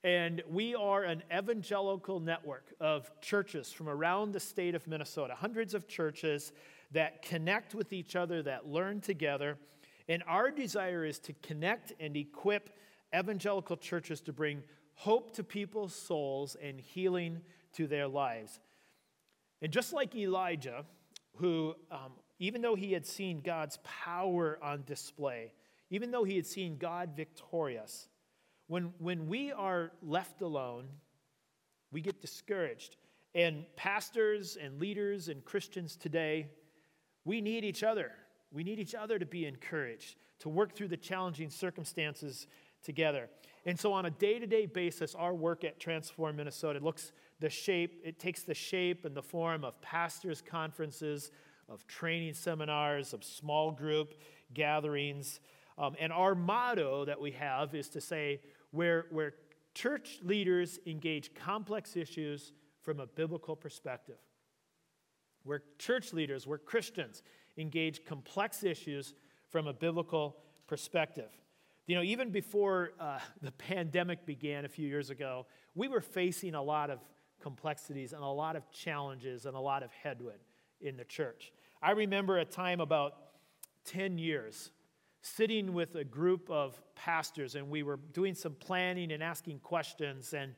And 0.03 0.43
we 0.51 0.75
are 0.75 1.03
an 1.03 1.23
evangelical 1.35 2.21
network 2.21 2.75
of 2.79 3.11
churches 3.23 3.73
from 3.73 3.89
around 3.89 4.33
the 4.33 4.41
state 4.41 4.75
of 4.75 4.87
Minnesota, 4.87 5.35
hundreds 5.35 5.73
of 5.73 5.89
churches 5.89 6.53
that 6.93 7.23
connect 7.23 7.75
with 7.75 7.93
each 7.93 8.15
other, 8.15 8.43
that 8.43 8.69
learn 8.69 9.01
together. 9.01 9.57
And 10.09 10.23
our 10.27 10.51
desire 10.51 11.07
is 11.07 11.19
to 11.21 11.33
connect 11.43 11.95
and 11.99 12.17
equip 12.17 12.69
evangelical 13.17 13.77
churches 13.77 14.21
to 14.23 14.33
bring 14.33 14.63
hope 14.95 15.35
to 15.35 15.45
people's 15.45 15.95
souls 15.95 16.57
and 16.63 16.81
healing 16.81 17.41
to 17.75 17.87
their 17.87 18.09
lives. 18.09 18.61
And 19.63 19.73
just 19.73 19.93
like 19.93 20.15
Elijah, 20.15 20.85
who, 21.37 21.75
um, 21.91 22.13
even 22.39 22.63
though 22.63 22.75
he 22.75 22.93
had 22.93 23.07
seen 23.07 23.41
God's 23.41 23.79
power 23.83 24.59
on 24.63 24.85
display, 24.87 25.53
even 25.91 26.11
though 26.11 26.25
he 26.25 26.37
had 26.37 26.47
seen 26.47 26.77
God 26.77 27.11
victorious, 27.17 28.09
when, 28.67 28.93
when 28.99 29.27
we 29.27 29.53
are 29.53 29.93
left 30.03 30.41
alone, 30.43 30.89
we 31.93 32.01
get 32.01 32.21
discouraged. 32.21 32.97
And 33.35 33.65
pastors 33.77 34.57
and 34.61 34.81
leaders 34.81 35.29
and 35.29 35.45
Christians 35.45 35.97
today, 35.97 36.49
we 37.25 37.41
need 37.41 37.65
each 37.65 37.83
other. 37.83 38.13
We 38.53 38.65
need 38.65 38.79
each 38.79 38.95
other 38.95 39.19
to 39.19 39.27
be 39.27 39.47
encouraged, 39.47 40.17
to 40.41 40.49
work 40.49 40.75
through 40.75 40.89
the 40.89 40.97
challenging 40.97 41.51
circumstances 41.51 42.47
together. 42.85 43.29
And 43.67 43.79
so, 43.81 43.93
on 43.93 44.07
a 44.07 44.11
day 44.11 44.39
to 44.39 44.47
day 44.47 44.67
basis, 44.67 45.15
our 45.15 45.35
work 45.35 45.65
at 45.65 45.81
Transform 45.81 46.37
Minnesota 46.37 46.79
looks 46.81 47.13
the 47.41 47.51
shape, 47.51 48.01
it 48.05 48.19
takes 48.19 48.43
the 48.43 48.55
shape 48.55 49.05
and 49.05 49.17
the 49.17 49.23
form 49.23 49.65
of 49.65 49.81
pastors' 49.81 50.43
conferences, 50.43 51.31
of 51.69 51.87
training 51.87 52.35
seminars, 52.35 53.13
of 53.13 53.25
small 53.25 53.71
group 53.71 54.15
gatherings. 54.53 55.41
Um, 55.79 55.97
and 55.99 56.13
our 56.13 56.35
motto 56.35 57.05
that 57.07 57.21
we 57.21 57.33
have 57.33 57.75
is 57.75 57.89
to 57.91 58.01
say, 58.01 58.41
where, 58.71 59.07
where 59.11 59.35
church 59.75 60.19
leaders 60.23 60.79
engage 60.87 61.35
complex 61.35 61.97
issues 61.97 62.53
from 62.83 63.01
a 63.01 63.07
biblical 63.07 63.57
perspective. 63.57 64.19
Where 65.43 65.63
church 65.79 66.13
leaders, 66.13 66.47
where 66.47 66.59
Christians 66.59 67.23
engage 67.57 68.05
complex 68.05 68.63
issues 68.63 69.15
from 69.49 69.67
a 69.67 69.73
biblical 69.73 70.37
perspective. 70.67 71.31
You 71.87 71.97
know, 71.97 72.03
even 72.03 72.31
before 72.31 72.93
uh, 72.99 73.19
the 73.43 73.53
pandemic 73.53 74.25
began 74.25 74.65
a 74.65 74.69
few 74.69 74.89
years 74.89 75.11
ago, 75.11 75.47
we 75.75 75.89
were 75.89 76.01
facing 76.01 76.55
a 76.55 76.63
lot 76.63 76.89
of 76.89 76.99
complexities 77.43 78.15
and 78.15 78.23
a 78.23 78.27
lot 78.27 78.57
of 78.57 78.71
challenges 78.71 79.45
and 79.45 79.55
a 79.55 79.61
lot 79.61 79.83
of 79.83 79.93
headwind 79.93 80.39
in 80.81 80.97
the 80.97 81.05
church. 81.05 81.53
I 81.83 81.91
remember 81.91 82.39
a 82.39 82.45
time 82.47 82.81
about 82.81 83.13
10 83.85 84.17
years 84.17 84.71
sitting 85.21 85.75
with 85.75 85.95
a 85.95 86.05
group 86.05 86.49
of 86.51 86.81
pastors 86.95 87.55
and 87.55 87.69
we 87.69 87.83
were 87.83 87.99
doing 88.13 88.35
some 88.35 88.55
planning 88.55 89.13
and 89.13 89.23
asking 89.23 89.59
questions. 89.59 90.33
And 90.33 90.55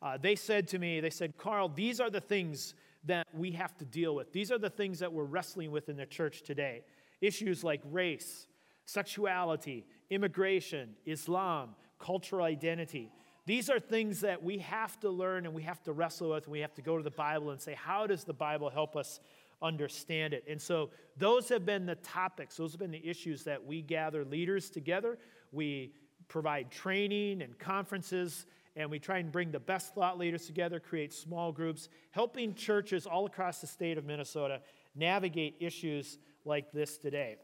uh, 0.00 0.16
they 0.16 0.34
said 0.34 0.66
to 0.68 0.78
me, 0.78 1.00
they 1.00 1.10
said, 1.10 1.36
Carl, 1.36 1.68
these 1.68 2.00
are 2.00 2.10
the 2.10 2.20
things 2.20 2.74
that 3.04 3.26
we 3.34 3.50
have 3.52 3.76
to 3.78 3.84
deal 3.84 4.14
with. 4.14 4.32
These 4.32 4.50
are 4.50 4.58
the 4.58 4.70
things 4.70 4.98
that 5.00 5.12
we're 5.12 5.24
wrestling 5.24 5.70
with 5.70 5.90
in 5.90 5.96
the 5.96 6.06
church 6.06 6.42
today. 6.42 6.84
Issues 7.20 7.62
like 7.62 7.82
race, 7.84 8.46
sexuality, 8.92 9.86
immigration, 10.10 10.90
Islam, 11.06 11.70
cultural 11.98 12.44
identity. 12.44 13.10
These 13.46 13.70
are 13.70 13.80
things 13.80 14.20
that 14.20 14.42
we 14.42 14.58
have 14.58 14.98
to 15.00 15.10
learn 15.10 15.46
and 15.46 15.54
we 15.54 15.62
have 15.62 15.82
to 15.84 15.92
wrestle 15.92 16.30
with. 16.30 16.44
And 16.44 16.52
we 16.52 16.60
have 16.60 16.74
to 16.74 16.82
go 16.82 16.96
to 16.96 17.02
the 17.02 17.10
Bible 17.10 17.50
and 17.50 17.60
say, 17.60 17.74
how 17.74 18.06
does 18.06 18.24
the 18.24 18.32
Bible 18.32 18.70
help 18.70 18.96
us 18.96 19.20
understand 19.62 20.32
it. 20.32 20.44
And 20.48 20.60
so 20.60 20.90
those 21.16 21.48
have 21.48 21.66
been 21.66 21.86
the 21.86 21.96
topics, 21.96 22.56
those 22.56 22.72
have 22.72 22.80
been 22.80 22.90
the 22.90 23.06
issues 23.06 23.44
that 23.44 23.64
we 23.64 23.82
gather 23.82 24.24
leaders 24.24 24.70
together. 24.70 25.18
We 25.52 25.92
provide 26.28 26.70
training 26.70 27.42
and 27.42 27.58
conferences, 27.58 28.46
and 28.76 28.90
we 28.90 28.98
try 28.98 29.18
and 29.18 29.30
bring 29.30 29.50
the 29.50 29.60
best 29.60 29.94
thought 29.94 30.18
leaders 30.18 30.46
together, 30.46 30.80
create 30.80 31.12
small 31.12 31.52
groups, 31.52 31.88
helping 32.12 32.54
churches 32.54 33.06
all 33.06 33.26
across 33.26 33.60
the 33.60 33.66
state 33.66 33.98
of 33.98 34.04
Minnesota 34.04 34.60
navigate 34.94 35.56
issues 35.60 36.18
like 36.44 36.72
this 36.72 36.96
today. 36.96 37.36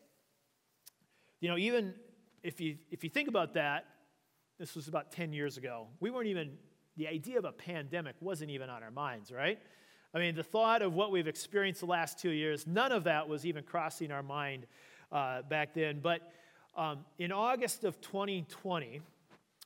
You 1.40 1.50
know, 1.50 1.58
even 1.58 1.94
if 2.42 2.60
you, 2.60 2.78
if 2.90 3.04
you 3.04 3.10
think 3.10 3.28
about 3.28 3.54
that, 3.54 3.84
this 4.58 4.74
was 4.74 4.88
about 4.88 5.12
10 5.12 5.32
years 5.32 5.56
ago. 5.58 5.88
We 6.00 6.10
weren't 6.10 6.28
even, 6.28 6.52
the 6.96 7.08
idea 7.08 7.38
of 7.38 7.44
a 7.44 7.52
pandemic 7.52 8.14
wasn't 8.20 8.50
even 8.50 8.70
on 8.70 8.82
our 8.82 8.90
minds, 8.90 9.30
right? 9.30 9.58
I 10.14 10.18
mean, 10.18 10.34
the 10.34 10.42
thought 10.42 10.80
of 10.80 10.94
what 10.94 11.10
we've 11.10 11.28
experienced 11.28 11.80
the 11.80 11.86
last 11.86 12.18
two 12.18 12.30
years, 12.30 12.66
none 12.66 12.90
of 12.90 13.04
that 13.04 13.28
was 13.28 13.44
even 13.44 13.64
crossing 13.64 14.10
our 14.10 14.22
mind 14.22 14.66
uh, 15.12 15.42
back 15.42 15.74
then. 15.74 16.00
But 16.02 16.32
um, 16.74 17.00
in 17.18 17.32
August 17.32 17.84
of 17.84 18.00
2020, 18.00 19.02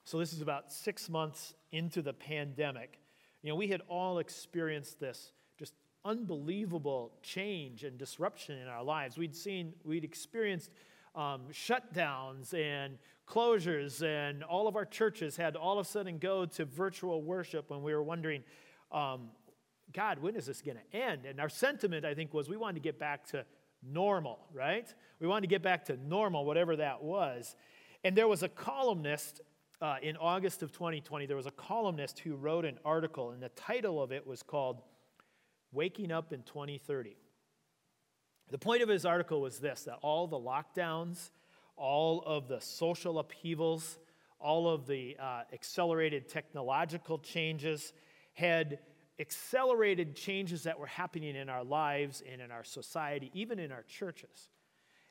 so 0.04 0.18
this 0.18 0.32
is 0.32 0.40
about 0.40 0.72
six 0.72 1.08
months 1.08 1.54
into 1.70 2.02
the 2.02 2.12
pandemic, 2.12 2.98
you 3.42 3.50
know, 3.50 3.54
we 3.54 3.68
had 3.68 3.82
all 3.88 4.18
experienced 4.18 4.98
this 4.98 5.32
just 5.56 5.74
unbelievable 6.04 7.12
change 7.22 7.84
and 7.84 7.96
disruption 7.96 8.58
in 8.58 8.66
our 8.66 8.82
lives. 8.82 9.16
We'd 9.16 9.36
seen, 9.36 9.74
we'd 9.84 10.04
experienced 10.04 10.70
um, 11.14 11.42
shutdowns 11.52 12.54
and 12.54 12.98
closures, 13.26 14.02
and 14.02 14.42
all 14.42 14.66
of 14.66 14.76
our 14.76 14.84
churches 14.84 15.36
had 15.36 15.56
all 15.56 15.78
of 15.78 15.86
a 15.86 15.88
sudden 15.88 16.18
go 16.18 16.44
to 16.46 16.64
virtual 16.64 17.22
worship 17.22 17.70
when 17.70 17.82
we 17.82 17.94
were 17.94 18.02
wondering, 18.02 18.42
um, 18.92 19.30
God, 19.92 20.20
when 20.20 20.36
is 20.36 20.46
this 20.46 20.62
going 20.62 20.78
to 20.78 20.96
end? 20.96 21.26
And 21.26 21.40
our 21.40 21.48
sentiment, 21.48 22.04
I 22.04 22.14
think, 22.14 22.34
was 22.34 22.48
we 22.48 22.56
wanted 22.56 22.74
to 22.74 22.80
get 22.80 22.98
back 22.98 23.26
to 23.28 23.44
normal, 23.82 24.38
right? 24.52 24.92
We 25.20 25.26
wanted 25.26 25.42
to 25.42 25.48
get 25.48 25.62
back 25.62 25.84
to 25.86 25.96
normal, 25.96 26.44
whatever 26.44 26.76
that 26.76 27.02
was. 27.02 27.56
And 28.04 28.16
there 28.16 28.28
was 28.28 28.42
a 28.42 28.48
columnist 28.48 29.40
uh, 29.80 29.96
in 30.02 30.16
August 30.18 30.62
of 30.62 30.72
2020, 30.72 31.26
there 31.26 31.36
was 31.36 31.46
a 31.46 31.52
columnist 31.52 32.18
who 32.18 32.36
wrote 32.36 32.66
an 32.66 32.78
article, 32.84 33.30
and 33.30 33.42
the 33.42 33.48
title 33.50 34.02
of 34.02 34.12
it 34.12 34.26
was 34.26 34.42
called 34.42 34.82
Waking 35.72 36.12
Up 36.12 36.32
in 36.32 36.42
2030. 36.42 37.16
The 38.50 38.58
point 38.58 38.82
of 38.82 38.88
his 38.88 39.04
article 39.04 39.40
was 39.40 39.58
this 39.58 39.84
that 39.84 39.98
all 40.02 40.26
the 40.26 40.38
lockdowns, 40.38 41.30
all 41.76 42.22
of 42.26 42.48
the 42.48 42.60
social 42.60 43.18
upheavals, 43.18 43.98
all 44.40 44.68
of 44.68 44.86
the 44.86 45.16
uh, 45.20 45.42
accelerated 45.52 46.28
technological 46.28 47.18
changes 47.18 47.92
had 48.34 48.78
accelerated 49.20 50.16
changes 50.16 50.62
that 50.64 50.78
were 50.78 50.86
happening 50.86 51.36
in 51.36 51.48
our 51.48 51.62
lives 51.62 52.22
and 52.30 52.40
in 52.40 52.50
our 52.50 52.64
society, 52.64 53.30
even 53.34 53.58
in 53.58 53.70
our 53.70 53.82
churches. 53.82 54.48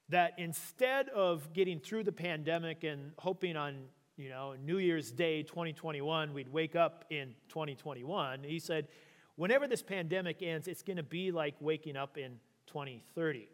That 0.09 0.33
instead 0.37 1.09
of 1.09 1.53
getting 1.53 1.79
through 1.79 2.03
the 2.03 2.11
pandemic 2.11 2.83
and 2.83 3.11
hoping 3.19 3.55
on, 3.55 3.83
you 4.17 4.29
know, 4.29 4.55
New 4.65 4.79
Year's 4.79 5.11
Day 5.11 5.43
2021, 5.43 6.33
we'd 6.33 6.51
wake 6.51 6.75
up 6.75 7.05
in 7.11 7.35
2021, 7.49 8.43
he 8.43 8.57
said, 8.57 8.87
whenever 9.35 9.67
this 9.67 9.83
pandemic 9.83 10.41
ends, 10.41 10.67
it's 10.67 10.81
going 10.81 10.97
to 10.97 11.03
be 11.03 11.31
like 11.31 11.53
waking 11.61 11.95
up 11.95 12.17
in 12.17 12.39
2030. 12.71 13.47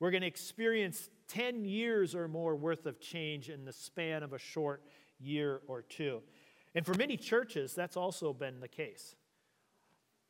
We're 0.00 0.10
going 0.10 0.22
to 0.22 0.26
experience 0.26 1.10
10 1.28 1.64
years 1.64 2.14
or 2.14 2.28
more 2.28 2.56
worth 2.56 2.86
of 2.86 3.00
change 3.00 3.48
in 3.48 3.64
the 3.64 3.72
span 3.72 4.22
of 4.22 4.32
a 4.32 4.38
short 4.38 4.82
year 5.18 5.60
or 5.66 5.82
two. 5.82 6.22
And 6.74 6.84
for 6.84 6.94
many 6.94 7.16
churches, 7.16 7.74
that's 7.74 7.96
also 7.96 8.32
been 8.32 8.60
the 8.60 8.68
case. 8.68 9.16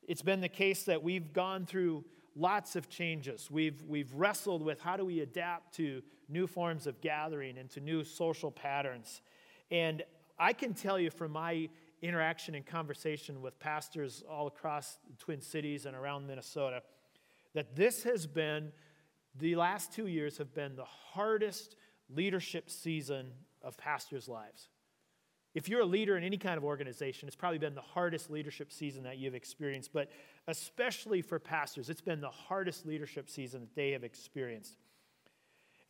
It's 0.06 0.23
been 0.23 0.40
the 0.40 0.49
case 0.49 0.85
that 0.85 1.02
we've 1.02 1.32
gone 1.32 1.66
through 1.66 2.04
lots 2.35 2.76
of 2.76 2.88
changes. 2.88 3.50
We've, 3.50 3.82
we've 3.87 4.12
wrestled 4.14 4.62
with 4.62 4.80
how 4.80 4.97
do 4.97 5.04
we 5.04 5.20
adapt 5.20 5.75
to 5.76 6.02
new 6.28 6.47
forms 6.47 6.87
of 6.87 7.00
gathering 7.00 7.58
and 7.58 7.68
to 7.70 7.80
new 7.80 8.04
social 8.04 8.50
patterns. 8.50 9.20
And 9.70 10.02
I 10.38 10.52
can 10.52 10.73
tell 10.73 10.99
you 10.99 11.11
from 11.11 11.32
my 11.32 11.68
interaction 12.00 12.54
and 12.54 12.64
conversation 12.64 13.42
with 13.42 13.58
pastors 13.58 14.23
all 14.30 14.47
across 14.47 14.99
the 15.11 15.16
Twin 15.16 15.40
Cities 15.40 15.85
and 15.85 15.97
around 15.97 16.26
Minnesota 16.26 16.82
that 17.55 17.76
this 17.76 18.02
has 18.05 18.26
been, 18.26 18.73
the 19.35 19.57
last 19.57 19.93
two 19.93 20.07
years 20.07 20.38
have 20.38 20.55
been 20.55 20.76
the 20.76 20.85
hardest 20.85 21.76
leadership 22.09 22.71
season 22.71 23.33
of 23.62 23.76
pastors' 23.76 24.28
lives. 24.28 24.69
If 25.55 25.69
you're 25.69 25.81
a 25.81 25.87
leader 25.87 26.17
in 26.17 26.25
any 26.25 26.37
kind 26.37 26.57
of 26.57 26.64
organization, 26.64 27.26
it's 27.26 27.37
probably 27.37 27.59
been 27.59 27.75
the 27.75 27.81
hardest 27.81 28.31
leadership 28.31 28.71
season 28.71 29.02
that 29.05 29.19
you've 29.19 29.35
experienced, 29.35 29.93
but 29.93 30.11
especially 30.47 31.23
for 31.23 31.38
pastors, 31.38 31.90
it's 31.90 32.00
been 32.00 32.21
the 32.21 32.31
hardest 32.31 32.87
leadership 32.87 33.28
season 33.28 33.62
that 33.62 33.75
they 33.75 33.90
have 33.90 34.05
experienced. 34.05 34.76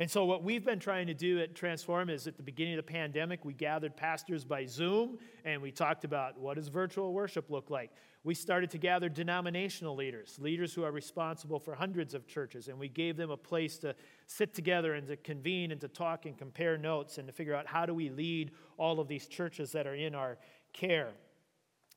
And 0.01 0.09
so, 0.09 0.25
what 0.25 0.45
we've 0.45 0.65
been 0.65 0.79
trying 0.79 1.09
to 1.09 1.15
do 1.15 1.41
at 1.41 1.57
Transform 1.57 2.09
is 2.09 2.29
at 2.29 2.37
the 2.37 2.43
beginning 2.43 2.79
of 2.79 2.87
the 2.87 2.93
pandemic, 2.93 3.45
we 3.45 3.53
gathered 3.53 3.97
pastors 3.97 4.45
by 4.45 4.65
Zoom 4.65 5.19
and 5.45 5.61
we 5.61 5.73
talked 5.73 6.05
about 6.05 6.39
what 6.39 6.55
does 6.55 6.69
virtual 6.69 7.13
worship 7.13 7.51
look 7.51 7.69
like. 7.69 7.91
We 8.23 8.35
started 8.35 8.71
to 8.71 8.79
gather 8.79 9.09
denominational 9.09 9.97
leaders, 9.97 10.39
leaders 10.41 10.73
who 10.73 10.85
are 10.85 10.93
responsible 10.93 11.59
for 11.59 11.75
hundreds 11.75 12.15
of 12.15 12.29
churches, 12.29 12.69
and 12.69 12.79
we 12.79 12.89
gave 12.89 13.17
them 13.17 13.31
a 13.31 13.37
place 13.37 13.77
to 13.79 13.97
sit 14.27 14.55
together 14.55 14.95
and 14.95 15.09
to 15.09 15.17
convene 15.17 15.73
and 15.73 15.81
to 15.81 15.89
talk 15.89 16.27
and 16.27 16.39
compare 16.39 16.79
notes 16.79 17.19
and 17.19 17.27
to 17.27 17.33
figure 17.33 17.55
out 17.55 17.67
how 17.67 17.85
do 17.85 17.93
we 17.93 18.09
lead 18.09 18.53
all 18.77 19.01
of 19.01 19.09
these 19.09 19.27
churches 19.27 19.73
that 19.73 19.87
are 19.87 19.97
in 19.97 20.15
our 20.15 20.39
care. 20.73 21.11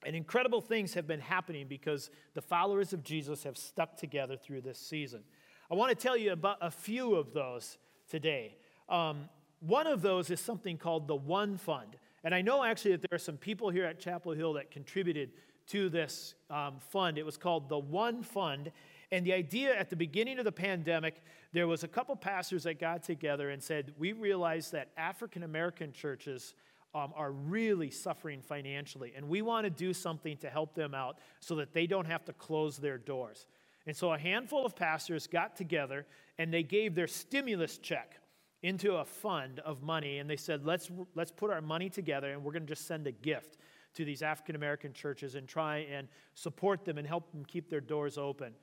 And 0.08 0.16
incredible 0.16 0.62
things 0.62 0.96
have 0.96 1.06
been 1.06 1.20
happening 1.20 1.68
because 1.68 2.10
the 2.34 2.42
followers 2.42 2.94
of 2.94 3.04
Jesus 3.04 3.44
have 3.44 3.58
stuck 3.58 3.96
together 3.96 4.38
through 4.38 4.62
this 4.62 4.80
season. 4.80 5.22
I 5.70 5.76
want 5.76 5.90
to 5.90 5.96
tell 5.96 6.18
you 6.18 6.32
about 6.32 6.58
a 6.62 6.72
few 6.72 7.14
of 7.14 7.34
those 7.34 7.78
today. 8.12 8.58
Um, 8.90 9.30
one 9.62 9.88
of 9.88 10.02
those 10.02 10.30
is 10.30 10.40
something 10.40 10.78
called 10.78 11.08
the 11.08 11.16
One 11.16 11.58
Fund. 11.58 11.96
And 12.24 12.36
I 12.36 12.42
know 12.42 12.64
actually 12.64 12.92
that 12.92 13.10
there 13.10 13.16
are 13.16 13.20
some 13.20 13.38
people 13.38 13.70
here 13.70 13.86
at 13.86 14.00
Chapel 14.00 14.34
Hill 14.34 14.54
that 14.54 14.70
contributed 14.70 15.32
to 15.68 15.90
this 15.90 16.36
um, 16.50 16.76
fund. 16.90 17.18
It 17.18 17.26
was 17.26 17.38
called 17.38 17.70
the 17.70 17.80
One 17.80 18.22
Fund. 18.22 18.72
And 19.12 19.26
the 19.26 19.34
idea 19.34 19.76
at 19.76 19.90
the 19.90 19.96
beginning 19.96 20.40
of 20.40 20.46
the 20.46 20.52
pandemic, 20.52 21.24
there 21.54 21.68
was 21.68 21.84
a 21.84 21.88
couple 21.88 22.16
pastors 22.16 22.64
that 22.64 22.80
got 22.80 23.04
together 23.04 23.50
and 23.50 23.64
said, 23.64 23.94
We 23.98 24.12
realize 24.12 24.72
that 24.72 24.90
African 24.98 25.44
American 25.44 25.94
churches 25.94 26.54
um, 26.94 27.14
are 27.16 27.32
really 27.32 27.90
suffering 27.90 28.42
financially, 28.42 29.14
and 29.16 29.30
we 29.30 29.42
want 29.42 29.66
to 29.66 29.70
do 29.70 29.94
something 29.94 30.36
to 30.38 30.50
help 30.50 30.76
them 30.76 30.94
out 30.94 31.20
so 31.40 31.56
that 31.56 31.74
they 31.74 31.88
don't 31.88 32.06
have 32.06 32.26
to 32.26 32.34
close 32.34 32.78
their 32.78 32.98
doors. 32.98 33.48
And 33.88 33.96
so 33.96 34.14
a 34.14 34.18
handful 34.18 34.66
of 34.66 34.76
pastors 34.76 35.28
got 35.28 35.56
together 35.56 36.06
and 36.38 36.54
they 36.54 36.64
gave 36.64 36.96
their 36.96 37.08
stimulus 37.08 37.78
check 37.78 38.18
into 38.64 38.96
a 38.96 39.06
fund 39.06 39.60
of 39.60 39.82
money 39.82 40.20
and 40.20 40.30
they 40.30 40.36
said, 40.36 40.66
let's, 40.66 40.92
let's 41.16 41.32
put 41.32 41.50
our 41.50 41.62
money 41.62 41.90
together 41.90 42.32
and 42.32 42.44
we're 42.44 42.52
going 42.52 42.66
to 42.66 42.70
just 42.70 42.88
send 42.88 43.08
a 43.08 43.12
gift 43.12 43.58
to 43.96 44.06
these 44.06 44.22
African 44.22 44.56
American 44.56 44.94
churches 44.94 45.36
and 45.36 45.48
try 45.48 45.80
and 45.92 46.08
support 46.36 46.86
them 46.86 46.98
and 46.98 47.08
help 47.08 47.32
them 47.32 47.44
keep 47.44 47.70
their 47.70 47.82
doors 47.82 48.18
open. 48.18 48.54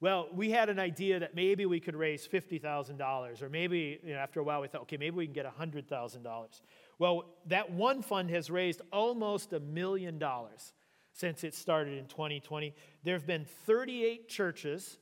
Well, 0.00 0.28
we 0.34 0.50
had 0.50 0.68
an 0.68 0.80
idea 0.80 1.20
that 1.20 1.36
maybe 1.36 1.64
we 1.64 1.78
could 1.78 1.94
raise 1.94 2.26
$50,000, 2.26 3.40
or 3.40 3.48
maybe 3.48 4.00
you 4.02 4.14
know, 4.14 4.18
after 4.18 4.40
a 4.40 4.42
while 4.42 4.60
we 4.60 4.66
thought, 4.66 4.82
okay, 4.82 4.96
maybe 4.96 5.16
we 5.16 5.26
can 5.26 5.32
get 5.32 5.46
$100,000. 5.46 6.60
Well, 6.98 7.26
that 7.46 7.70
one 7.70 8.02
fund 8.02 8.28
has 8.30 8.50
raised 8.50 8.82
almost 8.92 9.52
a 9.52 9.60
million 9.60 10.18
dollars 10.18 10.72
since 11.12 11.44
it 11.44 11.54
started 11.54 11.98
in 11.98 12.06
2020. 12.06 12.74
There 13.04 13.14
have 13.14 13.26
been 13.26 13.44
38 13.66 14.28
churches 14.28 14.98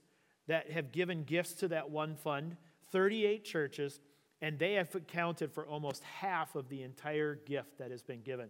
that 0.49 0.71
have 0.71 0.93
given 0.93 1.25
gifts 1.25 1.53
to 1.55 1.69
that 1.69 1.91
one 1.91 2.17
fund, 2.17 2.57
38 2.91 3.45
churches, 3.45 4.01
and 4.43 4.59
they 4.59 4.75
have 4.75 4.95
accounted 4.95 5.53
for 5.53 5.67
almost 5.67 6.03
half 6.03 6.55
of 6.55 6.69
the 6.69 6.83
entire 6.83 7.35
gift 7.35 7.79
that 7.79 7.91
has 7.91 8.03
been 8.03 8.23
given. 8.23 8.49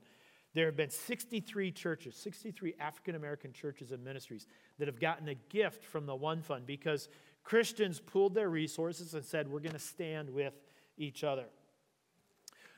There 0.54 0.66
have 0.66 0.76
been 0.76 0.90
63 0.90 1.70
churches, 1.70 2.16
63 2.16 2.74
African 2.80 3.14
American 3.14 3.52
churches 3.52 3.92
and 3.92 4.02
ministries 4.02 4.46
that 4.78 4.88
have 4.88 4.98
gotten 4.98 5.28
a 5.28 5.34
gift 5.34 5.84
from 5.84 6.06
the 6.06 6.14
One 6.14 6.42
Fund 6.42 6.66
because 6.66 7.08
Christians 7.44 8.00
pooled 8.00 8.34
their 8.34 8.50
resources 8.50 9.14
and 9.14 9.24
said, 9.24 9.48
We're 9.48 9.60
going 9.60 9.72
to 9.72 9.78
stand 9.78 10.30
with 10.30 10.54
each 10.96 11.22
other. 11.22 11.44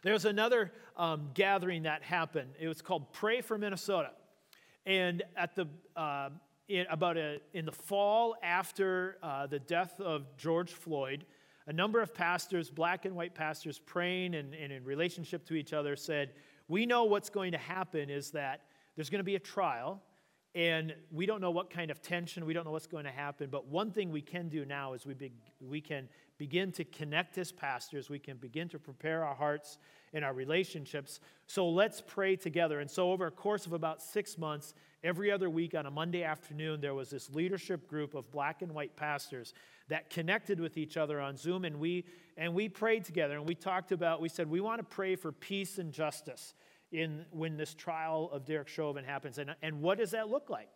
There's 0.03 0.25
another 0.25 0.73
um, 0.97 1.31
gathering 1.33 1.85
that 1.85 2.03
happened. 2.03 2.51
It 2.59 2.69
was 2.69 2.83
called 2.83 3.13
Pray 3.13 3.41
for 3.41 3.57
Minnesota. 3.57 4.11
And 4.87 5.23
at 5.37 5.55
the, 5.55 5.67
uh, 5.97 6.31
in, 6.69 6.87
about 6.91 7.17
a, 7.17 7.41
in 7.53 7.65
the 7.65 7.73
fall 7.73 8.37
after 8.43 9.19
uh, 9.23 9.47
the 9.47 9.59
death 9.59 10.01
of 10.01 10.37
George 10.37 10.73
Floyd, 10.73 11.25
a 11.67 11.73
number 11.73 12.01
of 12.01 12.15
pastors, 12.15 12.71
black 12.71 13.05
and 13.05 13.15
white 13.15 13.35
pastors, 13.35 13.79
praying 13.79 14.35
and, 14.35 14.55
and 14.55 14.73
in 14.73 14.85
relationship 14.85 15.47
to 15.47 15.55
each 15.55 15.73
other, 15.73 15.95
said, 15.95 16.33
We 16.69 16.87
know 16.87 17.05
what's 17.05 17.31
going 17.31 17.53
to 17.53 17.59
happen 17.59 18.11
is 18.11 18.31
that 18.33 18.63
there's 18.97 19.11
going 19.11 19.21
to 19.21 19.25
be 19.25 19.37
a 19.37 19.41
trial, 19.41 20.03
and 20.55 20.95
we 21.11 21.25
don't 21.25 21.41
know 21.41 21.51
what 21.51 21.71
kind 21.71 21.91
of 21.91 22.03
tension, 22.03 22.45
we 22.45 22.53
don't 22.53 22.65
know 22.65 22.73
what's 22.73 22.87
going 22.87 23.05
to 23.05 23.13
happen. 23.13 23.49
But 23.51 23.69
one 23.69 23.91
thing 23.91 24.11
we 24.11 24.21
can 24.21 24.49
do 24.49 24.65
now 24.65 24.93
is 24.93 25.07
we, 25.07 25.15
be, 25.15 25.33
we 25.61 25.81
can 25.81 26.09
begin 26.43 26.73
to 26.73 26.83
connect 26.83 27.39
as 27.39 27.53
pastors, 27.53 28.11
we 28.11 28.19
can 28.19 28.37
begin 28.37 28.69
to 28.69 28.77
prepare 28.77 29.25
our 29.25 29.35
hearts 29.37 29.79
and 30.13 30.25
our 30.25 30.33
relationships. 30.33 31.21
So 31.47 31.69
let's 31.69 32.03
pray 32.05 32.35
together. 32.35 32.81
And 32.81 32.91
so, 32.91 33.13
over 33.13 33.29
a 33.29 33.31
course 33.31 33.65
of 33.65 33.75
about 33.75 34.03
six 34.03 34.37
months, 34.37 34.75
every 35.05 35.31
other 35.31 35.49
week 35.49 35.77
on 35.77 35.87
a 35.87 35.91
Monday 35.93 36.25
afternoon, 36.25 36.81
there 36.81 36.95
was 36.95 37.11
this 37.11 37.31
leadership 37.31 37.87
group 37.87 38.15
of 38.15 38.29
black 38.33 38.61
and 38.61 38.73
white 38.73 38.97
pastors 38.97 39.55
that 39.87 40.11
connected 40.11 40.59
with 40.59 40.77
each 40.77 40.97
other 40.97 41.21
on 41.21 41.37
Zoom, 41.37 41.65
and 41.65 41.79
we 41.79 42.07
and 42.37 42.53
we 42.53 42.69
prayed 42.69 43.05
together. 43.05 43.37
And 43.37 43.47
we 43.47 43.55
talked 43.55 43.93
about, 43.93 44.21
we 44.21 44.29
said, 44.29 44.51
we 44.51 44.61
want 44.61 44.81
to 44.81 44.97
pray 44.97 45.15
for 45.15 45.31
peace 45.31 45.79
and 45.79 45.93
justice 45.93 46.55
in 46.91 47.25
when 47.31 47.57
this 47.57 47.73
trial 47.73 48.31
of 48.33 48.45
Derek 48.45 48.67
Chauvin 48.67 49.05
happens. 49.05 49.39
And, 49.39 49.55
and 49.63 49.81
what 49.81 49.99
does 49.99 50.11
that 50.11 50.29
look 50.29 50.51
like? 50.51 50.71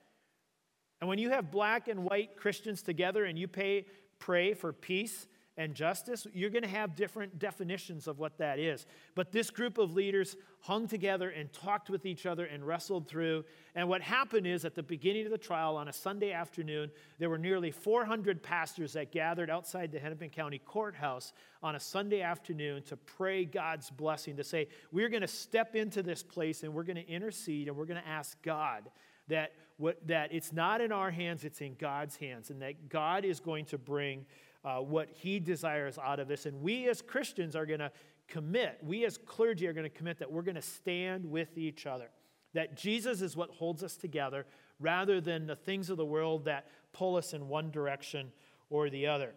And 1.01 1.09
when 1.09 1.19
you 1.19 1.31
have 1.31 1.51
black 1.51 1.89
and 1.89 2.05
white 2.05 2.37
Christians 2.37 2.83
together 2.83 3.25
and 3.25 3.37
you 3.37 3.49
pay, 3.49 3.87
pray 4.21 4.55
for 4.55 4.73
peace 4.73 5.27
and 5.59 5.75
justice, 5.75 6.27
you're 6.35 6.51
going 6.51 6.63
to 6.63 6.69
have 6.69 6.95
different 6.95 7.39
definitions 7.39 8.07
of 8.07 8.19
what 8.19 8.37
that 8.39 8.59
is. 8.59 8.87
But 9.15 9.33
this 9.33 9.51
group 9.51 9.79
of 9.79 9.95
leaders 9.95 10.37
hung 10.61 10.87
together 10.87 11.31
and 11.31 11.51
talked 11.53 11.89
with 11.89 12.05
each 12.05 12.27
other 12.27 12.45
and 12.45 12.67
wrestled 12.67 13.09
through. 13.09 13.45
And 13.75 13.89
what 13.89 14.03
happened 14.03 14.47
is 14.47 14.65
at 14.65 14.75
the 14.75 14.83
beginning 14.83 15.25
of 15.25 15.31
the 15.31 15.39
trial 15.39 15.77
on 15.77 15.89
a 15.89 15.93
Sunday 15.93 16.33
afternoon, 16.33 16.91
there 17.19 17.31
were 17.31 17.39
nearly 17.39 17.71
400 17.71 18.43
pastors 18.43 18.93
that 18.93 19.13
gathered 19.13 19.49
outside 19.49 19.93
the 19.93 19.99
Hennepin 19.99 20.31
County 20.31 20.59
Courthouse 20.59 21.33
on 21.63 21.75
a 21.75 21.81
Sunday 21.81 22.21
afternoon 22.21 22.83
to 22.85 22.97
pray 22.97 23.45
God's 23.45 23.89
blessing, 23.91 24.37
to 24.37 24.45
say, 24.45 24.69
we're 24.93 25.09
going 25.09 25.23
to 25.23 25.29
step 25.29 25.75
into 25.75 26.03
this 26.03 26.23
place 26.23 26.65
and 26.65 26.75
we're 26.75 26.83
going 26.83 26.97
to 26.97 27.09
intercede 27.09 27.69
and 27.69 27.77
we're 27.77 27.87
going 27.87 28.03
to 28.03 28.09
ask 28.09 28.41
God 28.43 28.91
that, 29.29 29.53
what, 29.79 30.07
that 30.07 30.33
it's 30.33 30.53
not 30.53 30.81
in 30.81 30.93
our 30.93 31.11
hands, 31.11 31.45
it's 31.45 31.61
in 31.61 31.75
God's 31.75 32.17
hands, 32.17 32.51
and 32.51 32.63
that 32.63 32.89
God 32.89 33.25
is 33.25 33.41
going 33.41 33.65
to 33.67 33.79
bring 33.79 34.27
uh, 34.67 34.79
what 34.79 35.09
he 35.13 35.39
desires 35.39 35.97
out 35.97 36.19
of 36.19 36.27
this. 36.27 36.45
And 36.45 36.61
we 36.61 36.89
as 36.89 37.01
Christians 37.01 37.55
are 37.55 37.65
going 37.65 37.79
to 37.79 37.93
commit, 38.27 38.79
we 38.83 39.05
as 39.05 39.17
clergy 39.17 39.69
are 39.69 39.73
going 39.73 39.89
to 39.89 39.97
commit 39.97 40.19
that 40.19 40.31
we're 40.31 40.43
going 40.43 40.57
to 40.57 40.63
stand 40.63 41.25
with 41.25 41.57
each 41.57 41.87
other. 41.87 42.11
That 42.53 42.77
Jesus 42.77 43.23
is 43.23 43.37
what 43.37 43.51
holds 43.51 43.85
us 43.85 43.97
together 43.97 44.45
rather 44.81 45.21
than 45.21 45.47
the 45.47 45.55
things 45.55 45.89
of 45.89 45.97
the 45.97 46.05
world 46.05 46.47
that 46.47 46.67
pull 46.93 47.15
us 47.15 47.33
in 47.33 47.47
one 47.49 47.71
direction 47.71 48.33
or 48.69 48.91
the 48.91 49.07
other. 49.07 49.35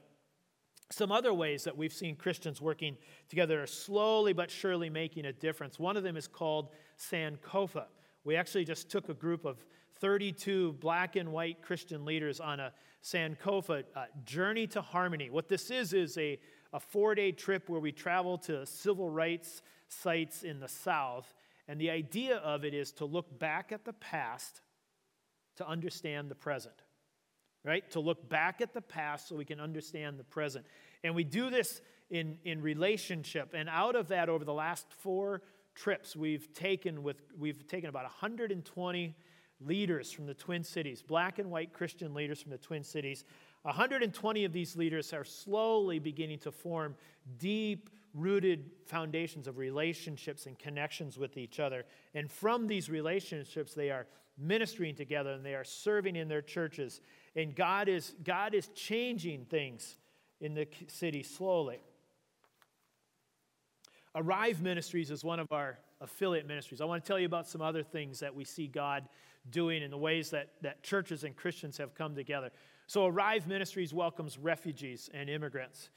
Some 0.91 1.11
other 1.11 1.33
ways 1.33 1.63
that 1.65 1.77
we've 1.77 1.93
seen 1.93 2.15
Christians 2.15 2.59
working 2.59 2.97
together 3.29 3.61
are 3.61 3.67
slowly 3.67 4.33
but 4.33 4.49
surely 4.49 4.89
making 4.89 5.25
a 5.25 5.33
difference. 5.33 5.77
One 5.77 5.95
of 5.95 6.01
them 6.01 6.17
is 6.17 6.27
called 6.27 6.69
Sankofa. 6.97 7.85
We 8.23 8.35
actually 8.35 8.65
just 8.65 8.89
took 8.89 9.09
a 9.09 9.13
group 9.13 9.45
of 9.45 9.63
32 9.99 10.73
black 10.73 11.15
and 11.15 11.31
white 11.31 11.61
Christian 11.61 12.05
leaders 12.05 12.39
on 12.39 12.59
a 12.59 12.71
Sankofa 13.03 13.83
uh, 13.95 14.05
Journey 14.25 14.67
to 14.67 14.81
Harmony. 14.81 15.29
What 15.29 15.47
this 15.47 15.71
is, 15.71 15.93
is 15.93 16.17
a, 16.17 16.39
a 16.73 16.79
four 16.79 17.15
day 17.15 17.31
trip 17.31 17.69
where 17.69 17.79
we 17.79 17.91
travel 17.91 18.37
to 18.39 18.65
civil 18.65 19.09
rights 19.09 19.61
sites 19.87 20.43
in 20.43 20.59
the 20.59 20.67
South. 20.67 21.33
And 21.67 21.79
the 21.79 21.89
idea 21.89 22.37
of 22.37 22.65
it 22.65 22.73
is 22.73 22.91
to 22.93 23.05
look 23.05 23.39
back 23.39 23.71
at 23.71 23.85
the 23.85 23.93
past 23.93 24.61
to 25.57 25.67
understand 25.67 26.29
the 26.31 26.35
present, 26.35 26.75
right? 27.65 27.89
To 27.91 27.99
look 27.99 28.29
back 28.29 28.61
at 28.61 28.73
the 28.73 28.81
past 28.81 29.27
so 29.27 29.35
we 29.35 29.45
can 29.45 29.59
understand 29.59 30.17
the 30.17 30.23
present. 30.23 30.65
And 31.03 31.13
we 31.13 31.23
do 31.23 31.49
this 31.49 31.81
in, 32.09 32.37
in 32.43 32.61
relationship. 32.61 33.53
And 33.53 33.69
out 33.69 33.95
of 33.95 34.07
that, 34.07 34.29
over 34.29 34.45
the 34.45 34.53
last 34.53 34.85
four 34.99 35.41
trips, 35.75 36.15
we've 36.15 36.53
taken, 36.53 37.03
with, 37.03 37.17
we've 37.37 37.67
taken 37.67 37.89
about 37.89 38.03
120 38.03 39.15
leaders 39.65 40.11
from 40.11 40.25
the 40.25 40.33
Twin 40.33 40.63
Cities, 40.63 41.01
black 41.01 41.39
and 41.39 41.49
white 41.51 41.73
Christian 41.73 42.13
leaders 42.13 42.41
from 42.41 42.51
the 42.51 42.57
Twin 42.57 42.83
Cities. 42.83 43.25
120 43.63 44.45
of 44.45 44.53
these 44.53 44.75
leaders 44.75 45.11
are 45.13 45.25
slowly 45.25 45.99
beginning 45.99 46.39
to 46.39 46.51
form 46.51 46.95
deep 47.37 47.89
rooted 48.13 48.71
foundations 48.85 49.47
of 49.47 49.57
relationships 49.57 50.45
and 50.45 50.57
connections 50.57 51.17
with 51.17 51.37
each 51.37 51.59
other. 51.59 51.85
And 52.15 52.31
from 52.31 52.67
these 52.67 52.89
relationships, 52.89 53.73
they 53.73 53.91
are 53.91 54.07
ministering 54.37 54.95
together 54.95 55.31
and 55.31 55.45
they 55.45 55.55
are 55.55 55.65
serving 55.65 56.15
in 56.15 56.27
their 56.27 56.41
churches. 56.41 57.01
And 57.35 57.53
God 57.55 57.89
is, 57.89 58.15
God 58.23 58.53
is 58.53 58.69
changing 58.69 59.45
things 59.45 59.97
in 60.39 60.53
the 60.53 60.67
city 60.87 61.21
slowly. 61.21 61.79
Arrive 64.15 64.61
Ministries 64.61 65.11
is 65.11 65.23
one 65.23 65.39
of 65.39 65.51
our 65.51 65.77
affiliate 66.01 66.47
ministries. 66.47 66.81
I 66.81 66.85
want 66.85 67.03
to 67.03 67.07
tell 67.07 67.19
you 67.19 67.25
about 67.25 67.47
some 67.47 67.61
other 67.61 67.83
things 67.83 68.19
that 68.19 68.33
we 68.33 68.45
see 68.45 68.67
God 68.67 69.07
doing 69.49 69.83
and 69.83 69.91
the 69.91 69.97
ways 69.97 70.29
that, 70.31 70.49
that 70.61 70.83
churches 70.83 71.23
and 71.23 71.35
Christians 71.35 71.77
have 71.77 71.93
come 71.95 72.15
together. 72.15 72.51
So, 72.87 73.05
Arrive 73.05 73.47
Ministries 73.47 73.93
welcomes 73.93 74.37
refugees 74.37 75.09
and 75.13 75.29
immigrants. 75.29 75.89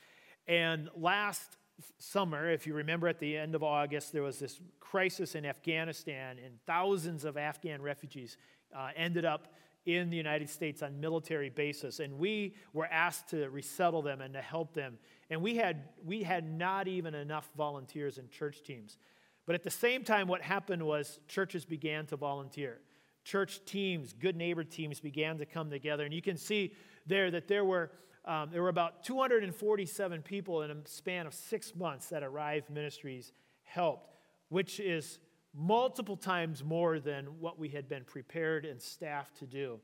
And 0.46 0.88
last 0.96 1.56
summer, 1.98 2.50
if 2.50 2.66
you 2.66 2.74
remember 2.74 3.08
at 3.08 3.18
the 3.18 3.36
end 3.36 3.54
of 3.54 3.62
August, 3.62 4.12
there 4.12 4.22
was 4.22 4.38
this 4.38 4.60
crisis 4.80 5.34
in 5.34 5.46
Afghanistan, 5.46 6.36
and 6.44 6.54
thousands 6.66 7.24
of 7.24 7.36
Afghan 7.36 7.80
refugees 7.80 8.36
uh, 8.76 8.88
ended 8.96 9.24
up 9.24 9.48
in 9.84 10.10
the 10.10 10.16
United 10.16 10.48
States 10.48 10.82
on 10.82 11.00
military 11.00 11.50
basis. 11.50 11.98
And 11.98 12.18
we 12.18 12.54
were 12.72 12.86
asked 12.86 13.28
to 13.30 13.48
resettle 13.48 14.02
them 14.02 14.20
and 14.20 14.34
to 14.34 14.40
help 14.40 14.74
them. 14.74 14.98
And 15.28 15.42
we 15.42 15.56
had, 15.56 15.88
we 16.04 16.22
had 16.22 16.48
not 16.48 16.86
even 16.86 17.14
enough 17.14 17.50
volunteers 17.56 18.18
and 18.18 18.30
church 18.30 18.62
teams. 18.62 18.98
But 19.46 19.54
at 19.54 19.62
the 19.64 19.70
same 19.70 20.04
time, 20.04 20.28
what 20.28 20.42
happened 20.42 20.82
was 20.82 21.18
churches 21.28 21.64
began 21.64 22.06
to 22.06 22.16
volunteer 22.16 22.80
church 23.24 23.64
teams, 23.64 24.12
good 24.12 24.36
neighbor 24.36 24.64
teams 24.64 25.00
began 25.00 25.38
to 25.38 25.46
come 25.46 25.70
together. 25.70 26.04
And 26.04 26.12
you 26.12 26.22
can 26.22 26.36
see 26.36 26.74
there 27.06 27.30
that 27.30 27.48
there 27.48 27.64
were, 27.64 27.92
um, 28.24 28.50
there 28.50 28.62
were 28.62 28.68
about 28.68 29.04
247 29.04 30.22
people 30.22 30.62
in 30.62 30.70
a 30.70 30.76
span 30.86 31.26
of 31.26 31.34
six 31.34 31.74
months 31.74 32.08
that 32.08 32.22
Arrive 32.22 32.68
Ministries 32.70 33.32
helped, 33.62 34.10
which 34.48 34.80
is 34.80 35.18
multiple 35.54 36.16
times 36.16 36.64
more 36.64 36.98
than 36.98 37.26
what 37.38 37.58
we 37.58 37.68
had 37.68 37.88
been 37.88 38.04
prepared 38.04 38.64
and 38.64 38.80
staffed 38.80 39.38
to 39.38 39.46
do. 39.46 39.78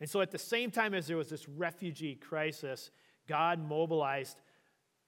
And 0.00 0.08
so, 0.08 0.22
at 0.22 0.30
the 0.30 0.38
same 0.38 0.70
time 0.70 0.94
as 0.94 1.06
there 1.06 1.18
was 1.18 1.28
this 1.28 1.46
refugee 1.46 2.14
crisis, 2.14 2.90
God 3.28 3.58
mobilized 3.58 4.40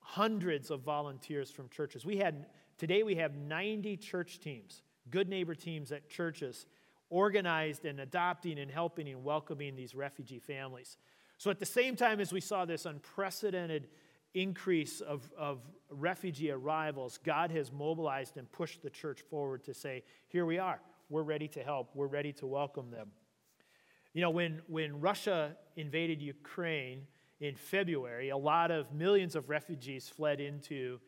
hundreds 0.00 0.70
of 0.70 0.82
volunteers 0.82 1.50
from 1.50 1.70
churches. 1.70 2.04
We 2.04 2.18
had 2.18 2.44
today 2.82 3.04
we 3.04 3.14
have 3.14 3.36
90 3.36 3.96
church 3.96 4.40
teams, 4.40 4.82
good 5.08 5.28
neighbor 5.28 5.54
teams 5.54 5.92
at 5.92 6.08
churches 6.08 6.66
organized 7.10 7.84
and 7.84 8.00
adopting 8.00 8.58
and 8.58 8.68
helping 8.68 9.06
and 9.06 9.22
welcoming 9.22 9.76
these 9.76 9.94
refugee 9.94 10.40
families. 10.40 10.96
So 11.38 11.48
at 11.48 11.60
the 11.60 11.64
same 11.64 11.94
time 11.94 12.18
as 12.18 12.32
we 12.32 12.40
saw 12.40 12.64
this 12.64 12.84
unprecedented 12.84 13.86
increase 14.34 15.00
of, 15.00 15.30
of 15.38 15.60
refugee 15.90 16.50
arrivals, 16.50 17.20
God 17.22 17.52
has 17.52 17.70
mobilized 17.70 18.36
and 18.36 18.50
pushed 18.50 18.82
the 18.82 18.90
church 18.90 19.20
forward 19.30 19.62
to 19.66 19.74
say, 19.74 20.02
here 20.26 20.44
we 20.44 20.58
are. 20.58 20.80
We're 21.08 21.22
ready 21.22 21.46
to 21.46 21.62
help. 21.62 21.90
We're 21.94 22.08
ready 22.08 22.32
to 22.32 22.48
welcome 22.48 22.90
them. 22.90 23.12
You 24.12 24.22
know, 24.22 24.30
when, 24.30 24.60
when 24.66 25.00
Russia 25.00 25.56
invaded 25.76 26.20
Ukraine 26.20 27.06
in 27.38 27.54
February, 27.54 28.30
a 28.30 28.36
lot 28.36 28.72
of 28.72 28.92
millions 28.92 29.36
of 29.36 29.48
refugees 29.50 30.08
fled 30.08 30.40
into 30.40 30.98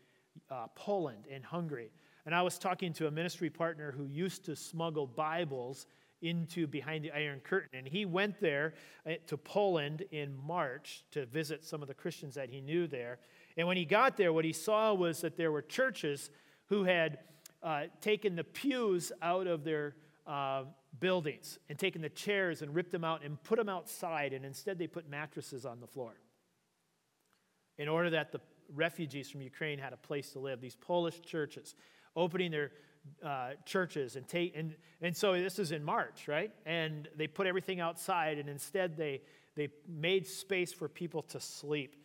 uh, 0.50 0.66
Poland 0.74 1.26
and 1.30 1.44
Hungary. 1.44 1.90
And 2.26 2.34
I 2.34 2.42
was 2.42 2.58
talking 2.58 2.92
to 2.94 3.06
a 3.06 3.10
ministry 3.10 3.50
partner 3.50 3.92
who 3.92 4.06
used 4.06 4.44
to 4.46 4.56
smuggle 4.56 5.06
Bibles 5.06 5.86
into 6.22 6.66
behind 6.66 7.04
the 7.04 7.12
Iron 7.12 7.40
Curtain. 7.40 7.78
And 7.78 7.86
he 7.86 8.06
went 8.06 8.40
there 8.40 8.74
uh, 9.06 9.12
to 9.26 9.36
Poland 9.36 10.04
in 10.10 10.34
March 10.34 11.04
to 11.10 11.26
visit 11.26 11.64
some 11.64 11.82
of 11.82 11.88
the 11.88 11.94
Christians 11.94 12.34
that 12.34 12.48
he 12.48 12.60
knew 12.60 12.86
there. 12.86 13.18
And 13.56 13.68
when 13.68 13.76
he 13.76 13.84
got 13.84 14.16
there, 14.16 14.32
what 14.32 14.44
he 14.44 14.52
saw 14.52 14.94
was 14.94 15.20
that 15.20 15.36
there 15.36 15.52
were 15.52 15.62
churches 15.62 16.30
who 16.66 16.84
had 16.84 17.18
uh, 17.62 17.84
taken 18.00 18.36
the 18.36 18.44
pews 18.44 19.12
out 19.20 19.46
of 19.46 19.64
their 19.64 19.96
uh, 20.26 20.64
buildings 20.98 21.58
and 21.68 21.78
taken 21.78 22.00
the 22.00 22.08
chairs 22.08 22.62
and 22.62 22.74
ripped 22.74 22.92
them 22.92 23.04
out 23.04 23.22
and 23.22 23.42
put 23.42 23.58
them 23.58 23.68
outside. 23.68 24.32
And 24.32 24.44
instead, 24.44 24.78
they 24.78 24.86
put 24.86 25.08
mattresses 25.08 25.66
on 25.66 25.80
the 25.80 25.86
floor 25.86 26.14
in 27.76 27.88
order 27.88 28.10
that 28.10 28.32
the 28.32 28.40
refugees 28.74 29.30
from 29.30 29.42
Ukraine 29.42 29.78
had 29.78 29.92
a 29.92 29.96
place 29.96 30.30
to 30.30 30.38
live. 30.38 30.60
These 30.60 30.76
Polish 30.76 31.20
churches 31.22 31.74
opening 32.16 32.50
their 32.50 32.70
uh, 33.24 33.50
churches 33.64 34.16
and 34.16 34.26
take 34.26 34.56
and, 34.56 34.74
and 35.00 35.16
so 35.16 35.34
this 35.34 35.58
is 35.58 35.72
in 35.72 35.84
march 35.84 36.26
right 36.26 36.50
and 36.64 37.08
they 37.16 37.26
put 37.26 37.46
everything 37.46 37.80
outside 37.80 38.38
and 38.38 38.48
instead 38.48 38.96
they 38.96 39.20
they 39.56 39.68
made 39.86 40.26
space 40.26 40.72
for 40.72 40.88
people 40.88 41.22
to 41.22 41.38
sleep 41.38 41.96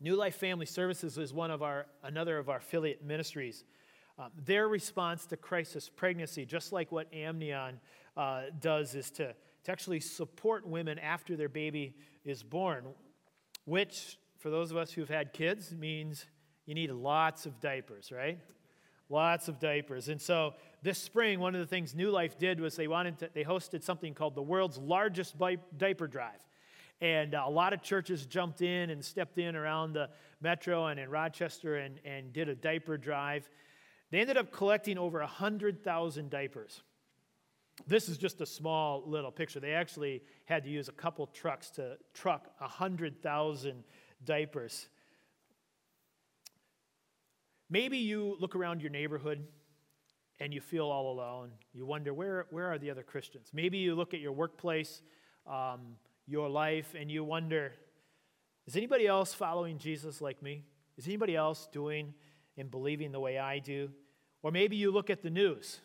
new 0.00 0.16
life 0.16 0.36
family 0.36 0.66
services 0.66 1.18
is 1.18 1.32
one 1.32 1.50
of 1.50 1.62
our 1.62 1.86
another 2.04 2.38
of 2.38 2.48
our 2.48 2.56
affiliate 2.56 3.04
ministries 3.04 3.64
um, 4.18 4.30
their 4.46 4.66
response 4.66 5.26
to 5.26 5.36
crisis 5.36 5.90
pregnancy 5.94 6.46
just 6.46 6.72
like 6.72 6.90
what 6.90 7.12
amnion 7.12 7.78
uh, 8.16 8.42
does 8.60 8.94
is 8.94 9.10
to, 9.10 9.34
to 9.62 9.70
actually 9.70 10.00
support 10.00 10.66
women 10.66 10.98
after 10.98 11.36
their 11.36 11.50
baby 11.50 11.94
is 12.24 12.42
born 12.42 12.84
which 13.66 14.16
for 14.38 14.50
those 14.50 14.70
of 14.70 14.76
us 14.76 14.92
who've 14.92 15.08
had 15.08 15.32
kids 15.32 15.72
means 15.72 16.26
you 16.66 16.74
need 16.74 16.90
lots 16.90 17.46
of 17.46 17.60
diapers 17.60 18.10
right 18.10 18.38
lots 19.08 19.48
of 19.48 19.58
diapers. 19.58 20.08
And 20.08 20.20
so 20.20 20.54
this 20.82 20.98
spring, 20.98 21.40
one 21.40 21.54
of 21.54 21.60
the 21.60 21.66
things 21.66 21.94
New 21.94 22.10
Life 22.10 22.38
did 22.38 22.60
was 22.60 22.76
they 22.76 22.88
wanted 22.88 23.18
to, 23.20 23.30
they 23.32 23.44
hosted 23.44 23.82
something 23.82 24.14
called 24.14 24.34
the 24.34 24.42
world's 24.42 24.78
largest 24.78 25.36
diaper 25.76 26.06
drive. 26.06 26.40
And 27.00 27.34
uh, 27.34 27.44
a 27.46 27.50
lot 27.50 27.72
of 27.72 27.82
churches 27.82 28.26
jumped 28.26 28.60
in 28.60 28.90
and 28.90 29.04
stepped 29.04 29.38
in 29.38 29.54
around 29.54 29.92
the 29.92 30.10
metro 30.40 30.86
and 30.86 30.98
in 30.98 31.08
Rochester 31.08 31.76
and, 31.76 32.00
and 32.04 32.32
did 32.32 32.48
a 32.48 32.54
diaper 32.54 32.96
drive. 32.96 33.48
They 34.10 34.18
ended 34.20 34.36
up 34.36 34.50
collecting 34.50 34.98
over 34.98 35.20
100,000 35.20 36.30
diapers. 36.30 36.82
This 37.86 38.08
is 38.08 38.18
just 38.18 38.40
a 38.40 38.46
small 38.46 39.04
little 39.06 39.30
picture. 39.30 39.60
They 39.60 39.74
actually 39.74 40.22
had 40.46 40.64
to 40.64 40.70
use 40.70 40.88
a 40.88 40.92
couple 40.92 41.26
trucks 41.28 41.70
to 41.72 41.96
truck 42.12 42.50
100,000 42.58 43.84
diapers. 44.24 44.88
Maybe 47.70 47.98
you 47.98 48.36
look 48.40 48.56
around 48.56 48.80
your 48.80 48.90
neighborhood 48.90 49.46
and 50.40 50.54
you 50.54 50.60
feel 50.60 50.86
all 50.86 51.12
alone. 51.12 51.50
You 51.72 51.84
wonder, 51.84 52.14
where, 52.14 52.46
where 52.50 52.66
are 52.72 52.78
the 52.78 52.90
other 52.90 53.02
Christians? 53.02 53.50
Maybe 53.52 53.78
you 53.78 53.94
look 53.94 54.14
at 54.14 54.20
your 54.20 54.32
workplace, 54.32 55.02
um, 55.46 55.96
your 56.26 56.48
life, 56.48 56.94
and 56.98 57.10
you 57.10 57.24
wonder, 57.24 57.72
is 58.66 58.76
anybody 58.76 59.06
else 59.06 59.34
following 59.34 59.78
Jesus 59.78 60.20
like 60.20 60.42
me? 60.42 60.64
Is 60.96 61.06
anybody 61.06 61.36
else 61.36 61.68
doing 61.72 62.14
and 62.56 62.70
believing 62.70 63.12
the 63.12 63.20
way 63.20 63.38
I 63.38 63.58
do? 63.58 63.90
Or 64.42 64.50
maybe 64.50 64.76
you 64.76 64.90
look 64.90 65.10
at 65.10 65.22
the 65.22 65.30
news 65.30 65.80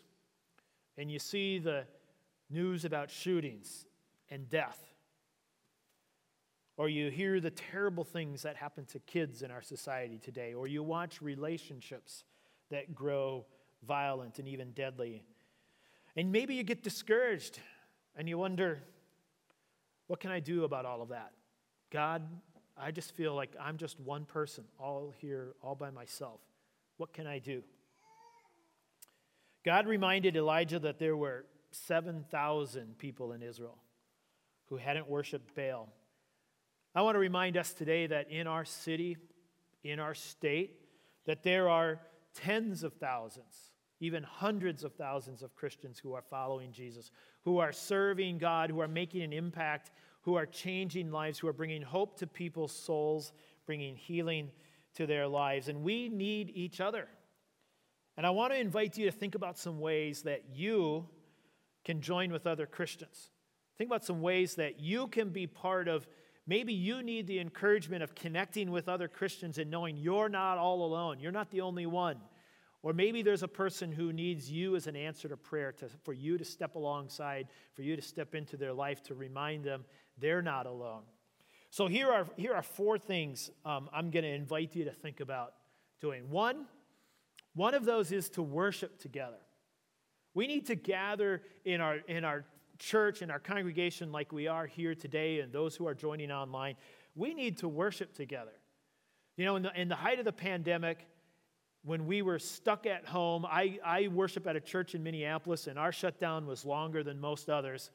and 0.96 1.10
you 1.10 1.18
see 1.18 1.58
the 1.58 1.84
news 2.50 2.84
about 2.84 3.10
shootings 3.10 3.86
and 4.30 4.48
death 4.48 4.93
or 6.76 6.88
you 6.88 7.10
hear 7.10 7.40
the 7.40 7.50
terrible 7.50 8.04
things 8.04 8.42
that 8.42 8.56
happen 8.56 8.84
to 8.86 8.98
kids 9.00 9.42
in 9.42 9.50
our 9.50 9.62
society 9.62 10.18
today, 10.18 10.54
or 10.54 10.66
you 10.66 10.82
watch 10.82 11.22
relationships 11.22 12.24
that 12.70 12.94
grow 12.94 13.44
violent 13.86 14.38
and 14.38 14.48
even 14.48 14.72
deadly. 14.72 15.22
And 16.16 16.32
maybe 16.32 16.54
you 16.54 16.62
get 16.62 16.82
discouraged 16.82 17.60
and 18.16 18.28
you 18.28 18.38
wonder, 18.38 18.82
what 20.06 20.20
can 20.20 20.30
I 20.30 20.40
do 20.40 20.64
about 20.64 20.84
all 20.84 21.02
of 21.02 21.10
that? 21.10 21.32
God, 21.90 22.22
I 22.76 22.90
just 22.90 23.14
feel 23.14 23.34
like 23.34 23.54
I'm 23.60 23.76
just 23.76 24.00
one 24.00 24.24
person, 24.24 24.64
all 24.78 25.12
here, 25.18 25.54
all 25.62 25.74
by 25.74 25.90
myself. 25.90 26.40
What 26.96 27.12
can 27.12 27.26
I 27.26 27.38
do? 27.38 27.62
God 29.64 29.86
reminded 29.86 30.36
Elijah 30.36 30.78
that 30.80 30.98
there 30.98 31.16
were 31.16 31.46
7,000 31.70 32.98
people 32.98 33.32
in 33.32 33.42
Israel 33.42 33.78
who 34.66 34.76
hadn't 34.76 35.08
worshiped 35.08 35.54
Baal 35.54 35.88
I 36.94 37.02
want 37.02 37.16
to 37.16 37.20
remind 37.20 37.56
us 37.56 37.72
today 37.72 38.06
that 38.06 38.30
in 38.30 38.46
our 38.46 38.64
city, 38.64 39.16
in 39.82 39.98
our 39.98 40.14
state, 40.14 40.78
that 41.26 41.42
there 41.42 41.68
are 41.68 42.00
tens 42.34 42.84
of 42.84 42.92
thousands, 42.94 43.72
even 44.00 44.22
hundreds 44.22 44.84
of 44.84 44.94
thousands 44.94 45.42
of 45.42 45.54
Christians 45.56 45.98
who 45.98 46.12
are 46.14 46.22
following 46.22 46.70
Jesus, 46.72 47.10
who 47.42 47.58
are 47.58 47.72
serving 47.72 48.38
God, 48.38 48.70
who 48.70 48.80
are 48.80 48.88
making 48.88 49.22
an 49.22 49.32
impact, 49.32 49.90
who 50.22 50.36
are 50.36 50.46
changing 50.46 51.10
lives, 51.10 51.38
who 51.38 51.48
are 51.48 51.52
bringing 51.52 51.82
hope 51.82 52.16
to 52.18 52.28
people's 52.28 52.72
souls, 52.72 53.32
bringing 53.66 53.96
healing 53.96 54.50
to 54.94 55.06
their 55.06 55.26
lives. 55.26 55.68
And 55.68 55.82
we 55.82 56.08
need 56.08 56.52
each 56.54 56.80
other. 56.80 57.08
And 58.16 58.24
I 58.24 58.30
want 58.30 58.52
to 58.52 58.58
invite 58.60 58.96
you 58.96 59.06
to 59.06 59.12
think 59.12 59.34
about 59.34 59.58
some 59.58 59.80
ways 59.80 60.22
that 60.22 60.44
you 60.54 61.08
can 61.84 62.00
join 62.00 62.30
with 62.30 62.46
other 62.46 62.66
Christians. 62.66 63.30
Think 63.76 63.90
about 63.90 64.04
some 64.04 64.22
ways 64.22 64.54
that 64.54 64.78
you 64.78 65.08
can 65.08 65.30
be 65.30 65.48
part 65.48 65.88
of 65.88 66.06
Maybe 66.46 66.74
you 66.74 67.02
need 67.02 67.26
the 67.26 67.38
encouragement 67.38 68.02
of 68.02 68.14
connecting 68.14 68.70
with 68.70 68.88
other 68.88 69.08
Christians 69.08 69.58
and 69.58 69.70
knowing 69.70 69.96
you're 69.96 70.28
not 70.28 70.58
all 70.58 70.84
alone. 70.84 71.18
You're 71.18 71.32
not 71.32 71.50
the 71.50 71.62
only 71.62 71.86
one. 71.86 72.18
Or 72.82 72.92
maybe 72.92 73.22
there's 73.22 73.42
a 73.42 73.48
person 73.48 73.90
who 73.90 74.12
needs 74.12 74.50
you 74.50 74.76
as 74.76 74.86
an 74.86 74.94
answer 74.94 75.26
to 75.28 75.38
prayer, 75.38 75.72
to, 75.72 75.88
for 76.02 76.12
you 76.12 76.36
to 76.36 76.44
step 76.44 76.74
alongside, 76.74 77.48
for 77.72 77.80
you 77.80 77.96
to 77.96 78.02
step 78.02 78.34
into 78.34 78.58
their 78.58 78.74
life 78.74 79.02
to 79.04 79.14
remind 79.14 79.64
them 79.64 79.86
they're 80.18 80.42
not 80.42 80.66
alone. 80.66 81.02
So 81.70 81.86
here 81.86 82.12
are, 82.12 82.26
here 82.36 82.52
are 82.52 82.62
four 82.62 82.98
things 82.98 83.50
um, 83.64 83.88
I'm 83.90 84.10
going 84.10 84.22
to 84.22 84.30
invite 84.30 84.76
you 84.76 84.84
to 84.84 84.92
think 84.92 85.20
about 85.20 85.54
doing. 85.98 86.28
One, 86.28 86.66
one 87.54 87.72
of 87.72 87.86
those 87.86 88.12
is 88.12 88.28
to 88.30 88.42
worship 88.42 88.98
together. 89.00 89.40
We 90.34 90.46
need 90.46 90.66
to 90.66 90.74
gather 90.74 91.40
in 91.64 91.80
our, 91.80 91.96
in 92.06 92.24
our 92.24 92.44
church 92.78 93.22
and 93.22 93.30
our 93.30 93.38
congregation 93.38 94.12
like 94.12 94.32
we 94.32 94.46
are 94.46 94.66
here 94.66 94.94
today 94.94 95.40
and 95.40 95.52
those 95.52 95.76
who 95.76 95.86
are 95.86 95.94
joining 95.94 96.30
online, 96.30 96.76
we 97.14 97.34
need 97.34 97.58
to 97.58 97.68
worship 97.68 98.14
together. 98.14 98.52
You 99.36 99.44
know, 99.44 99.56
in 99.56 99.62
the, 99.62 99.80
in 99.80 99.88
the 99.88 99.96
height 99.96 100.18
of 100.18 100.24
the 100.24 100.32
pandemic, 100.32 101.06
when 101.84 102.06
we 102.06 102.22
were 102.22 102.38
stuck 102.38 102.86
at 102.86 103.04
home, 103.04 103.44
I, 103.44 103.78
I 103.84 104.08
worship 104.08 104.46
at 104.46 104.56
a 104.56 104.60
church 104.60 104.94
in 104.94 105.02
Minneapolis, 105.02 105.66
and 105.66 105.78
our 105.78 105.92
shutdown 105.92 106.46
was 106.46 106.64
longer 106.64 107.02
than 107.02 107.20
most 107.20 107.50
others. 107.50 107.90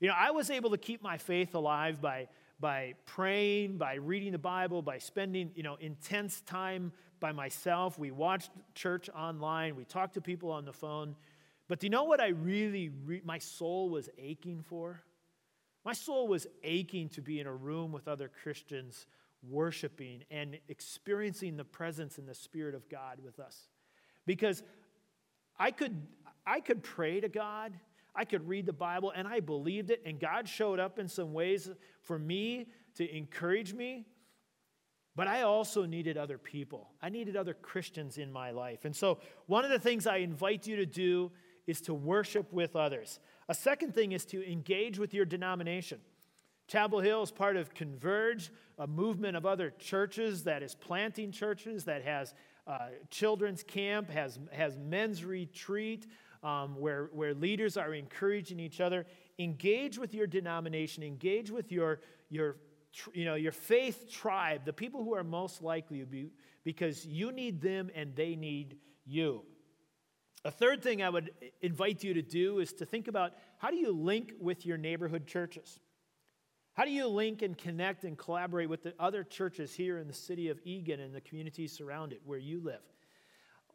You 0.00 0.08
know, 0.08 0.14
I 0.16 0.30
was 0.30 0.50
able 0.50 0.70
to 0.70 0.78
keep 0.78 1.02
my 1.02 1.18
faith 1.18 1.54
alive 1.54 2.00
by, 2.00 2.28
by 2.60 2.94
praying, 3.04 3.78
by 3.78 3.94
reading 3.94 4.32
the 4.32 4.38
Bible, 4.38 4.80
by 4.80 4.98
spending, 4.98 5.50
you 5.54 5.62
know, 5.62 5.76
intense 5.80 6.40
time 6.42 6.92
by 7.20 7.32
myself. 7.32 7.98
We 7.98 8.10
watched 8.10 8.50
church 8.74 9.10
online, 9.10 9.76
we 9.76 9.84
talked 9.84 10.14
to 10.14 10.20
people 10.20 10.50
on 10.50 10.64
the 10.64 10.72
phone. 10.72 11.16
But 11.68 11.80
do 11.80 11.86
you 11.86 11.90
know 11.90 12.04
what 12.04 12.20
I 12.20 12.28
really, 12.28 12.90
re- 13.04 13.22
my 13.24 13.38
soul 13.38 13.90
was 13.90 14.08
aching 14.18 14.62
for? 14.62 15.02
My 15.84 15.92
soul 15.92 16.28
was 16.28 16.46
aching 16.62 17.08
to 17.10 17.22
be 17.22 17.40
in 17.40 17.46
a 17.46 17.54
room 17.54 17.92
with 17.92 18.08
other 18.08 18.30
Christians 18.42 19.06
worshiping 19.48 20.22
and 20.30 20.58
experiencing 20.68 21.56
the 21.56 21.64
presence 21.64 22.18
and 22.18 22.28
the 22.28 22.34
Spirit 22.34 22.74
of 22.74 22.88
God 22.88 23.18
with 23.24 23.40
us. 23.40 23.68
Because 24.26 24.62
I 25.58 25.70
could, 25.70 26.06
I 26.46 26.60
could 26.60 26.82
pray 26.82 27.20
to 27.20 27.28
God, 27.28 27.72
I 28.14 28.24
could 28.24 28.46
read 28.46 28.66
the 28.66 28.72
Bible, 28.72 29.12
and 29.14 29.26
I 29.26 29.40
believed 29.40 29.90
it, 29.90 30.02
and 30.06 30.20
God 30.20 30.48
showed 30.48 30.78
up 30.78 30.98
in 30.98 31.08
some 31.08 31.32
ways 31.32 31.70
for 32.02 32.18
me 32.18 32.68
to 32.96 33.16
encourage 33.16 33.72
me. 33.72 34.06
But 35.14 35.28
I 35.28 35.42
also 35.42 35.84
needed 35.84 36.16
other 36.16 36.38
people. 36.38 36.90
I 37.02 37.08
needed 37.10 37.36
other 37.36 37.54
Christians 37.54 38.16
in 38.16 38.32
my 38.32 38.50
life. 38.50 38.84
And 38.84 38.96
so, 38.96 39.18
one 39.46 39.64
of 39.64 39.70
the 39.70 39.78
things 39.78 40.06
I 40.06 40.18
invite 40.18 40.66
you 40.66 40.76
to 40.76 40.86
do 40.86 41.32
is 41.66 41.80
to 41.82 41.94
worship 41.94 42.52
with 42.52 42.76
others. 42.76 43.20
A 43.48 43.54
second 43.54 43.94
thing 43.94 44.12
is 44.12 44.24
to 44.26 44.50
engage 44.50 44.98
with 44.98 45.14
your 45.14 45.24
denomination. 45.24 46.00
Chapel 46.68 47.00
Hill 47.00 47.22
is 47.22 47.30
part 47.30 47.56
of 47.56 47.74
Converge, 47.74 48.50
a 48.78 48.86
movement 48.86 49.36
of 49.36 49.44
other 49.44 49.70
churches 49.70 50.44
that 50.44 50.62
is 50.62 50.74
planting 50.74 51.30
churches, 51.30 51.84
that 51.84 52.02
has 52.02 52.34
uh, 52.66 52.88
children's 53.10 53.62
camp, 53.62 54.10
has, 54.10 54.38
has 54.52 54.78
men's 54.78 55.24
retreat, 55.24 56.06
um, 56.42 56.76
where, 56.78 57.10
where 57.12 57.34
leaders 57.34 57.76
are 57.76 57.94
encouraging 57.94 58.58
each 58.58 58.80
other. 58.80 59.06
Engage 59.38 59.98
with 59.98 60.14
your 60.14 60.26
denomination, 60.26 61.02
engage 61.02 61.50
with 61.50 61.70
your, 61.70 62.00
your, 62.30 62.56
you 63.12 63.24
know, 63.24 63.34
your 63.34 63.52
faith 63.52 64.10
tribe, 64.10 64.64
the 64.64 64.72
people 64.72 65.04
who 65.04 65.14
are 65.14 65.24
most 65.24 65.62
likely 65.62 66.00
to 66.00 66.06
be, 66.06 66.30
because 66.64 67.04
you 67.04 67.32
need 67.32 67.60
them 67.60 67.90
and 67.94 68.14
they 68.16 68.34
need 68.36 68.76
you. 69.04 69.42
A 70.44 70.50
third 70.50 70.82
thing 70.82 71.02
I 71.02 71.08
would 71.08 71.30
invite 71.60 72.02
you 72.02 72.14
to 72.14 72.22
do 72.22 72.58
is 72.58 72.72
to 72.74 72.86
think 72.86 73.06
about 73.06 73.32
how 73.58 73.70
do 73.70 73.76
you 73.76 73.92
link 73.92 74.32
with 74.40 74.66
your 74.66 74.76
neighborhood 74.76 75.26
churches? 75.26 75.78
How 76.74 76.84
do 76.84 76.90
you 76.90 77.06
link 77.06 77.42
and 77.42 77.56
connect 77.56 78.04
and 78.04 78.18
collaborate 78.18 78.68
with 78.68 78.82
the 78.82 78.94
other 78.98 79.22
churches 79.22 79.74
here 79.74 79.98
in 79.98 80.08
the 80.08 80.14
city 80.14 80.48
of 80.48 80.58
Eagan 80.64 81.00
and 81.00 81.14
the 81.14 81.20
communities 81.20 81.72
surrounded 81.72 82.20
where 82.24 82.38
you 82.38 82.60
live? 82.60 82.80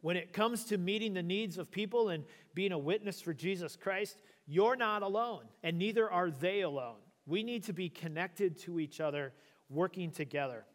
When 0.02 0.18
it 0.18 0.34
comes 0.34 0.66
to 0.66 0.78
meeting 0.78 1.14
the 1.14 1.24
needs 1.24 1.58
of 1.58 1.72
people 1.72 2.10
and 2.10 2.24
being 2.54 2.72
a 2.72 2.78
witness 2.78 3.22
for 3.22 3.34
Jesus 3.34 3.76
Christ, 3.76 4.22
you're 4.46 4.76
not 4.76 5.04
alone, 5.04 5.44
and 5.64 5.78
neither 5.78 6.10
are 6.10 6.32
they 6.32 6.62
alone. 6.62 6.98
We 7.26 7.44
need 7.44 7.64
to 7.66 7.74
be 7.74 7.90
connected 7.90 8.58
to 8.62 8.80
each 8.80 9.00
other, 9.00 9.34
working 9.70 10.12
together. 10.12 10.66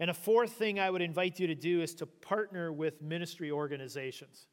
And 0.00 0.10
a 0.10 0.14
fourth 0.14 0.52
thing 0.52 0.80
I 0.80 0.90
would 0.90 1.02
invite 1.02 1.38
you 1.38 1.46
to 1.48 1.54
do 1.54 1.80
is 1.80 1.94
to 1.96 2.06
partner 2.06 2.72
with 2.72 3.02
ministry 3.02 3.50
organizations. 3.50 4.46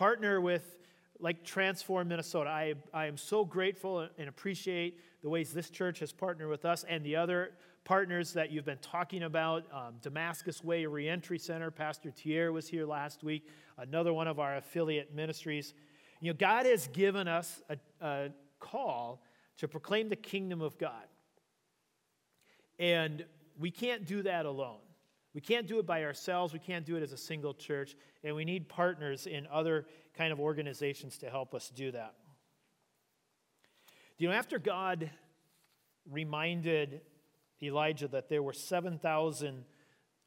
Partner 0.00 0.40
with, 0.40 0.78
like 1.18 1.44
Transform 1.44 2.08
Minnesota. 2.08 2.48
I, 2.48 2.72
I 2.94 3.04
am 3.04 3.18
so 3.18 3.44
grateful 3.44 4.08
and 4.16 4.30
appreciate 4.30 4.98
the 5.22 5.28
ways 5.28 5.52
this 5.52 5.68
church 5.68 5.98
has 5.98 6.10
partnered 6.10 6.48
with 6.48 6.64
us 6.64 6.86
and 6.88 7.04
the 7.04 7.16
other 7.16 7.50
partners 7.84 8.32
that 8.32 8.50
you've 8.50 8.64
been 8.64 8.78
talking 8.78 9.24
about. 9.24 9.64
Um, 9.70 9.96
Damascus 10.00 10.64
Way 10.64 10.86
Reentry 10.86 11.38
Center, 11.38 11.70
Pastor 11.70 12.10
Thier 12.10 12.50
was 12.50 12.66
here 12.66 12.86
last 12.86 13.22
week, 13.22 13.46
another 13.76 14.14
one 14.14 14.26
of 14.26 14.38
our 14.38 14.56
affiliate 14.56 15.14
ministries. 15.14 15.74
You 16.22 16.32
know, 16.32 16.36
God 16.38 16.64
has 16.64 16.86
given 16.86 17.28
us 17.28 17.60
a, 17.68 17.76
a 18.00 18.30
call 18.58 19.22
to 19.58 19.68
proclaim 19.68 20.08
the 20.08 20.16
kingdom 20.16 20.62
of 20.62 20.78
God. 20.78 21.04
And 22.78 23.22
we 23.58 23.70
can't 23.70 24.06
do 24.06 24.22
that 24.22 24.46
alone. 24.46 24.78
We 25.34 25.40
can't 25.40 25.66
do 25.66 25.78
it 25.78 25.86
by 25.86 26.04
ourselves. 26.04 26.52
We 26.52 26.58
can't 26.58 26.84
do 26.84 26.96
it 26.96 27.02
as 27.02 27.12
a 27.12 27.16
single 27.16 27.54
church. 27.54 27.96
And 28.24 28.34
we 28.34 28.44
need 28.44 28.68
partners 28.68 29.26
in 29.26 29.46
other 29.46 29.86
kind 30.14 30.32
of 30.32 30.40
organizations 30.40 31.18
to 31.18 31.30
help 31.30 31.54
us 31.54 31.70
do 31.70 31.92
that. 31.92 32.14
You 34.18 34.28
know, 34.28 34.34
after 34.34 34.58
God 34.58 35.10
reminded 36.10 37.00
Elijah 37.62 38.08
that 38.08 38.28
there 38.28 38.42
were 38.42 38.52
7,000 38.52 39.64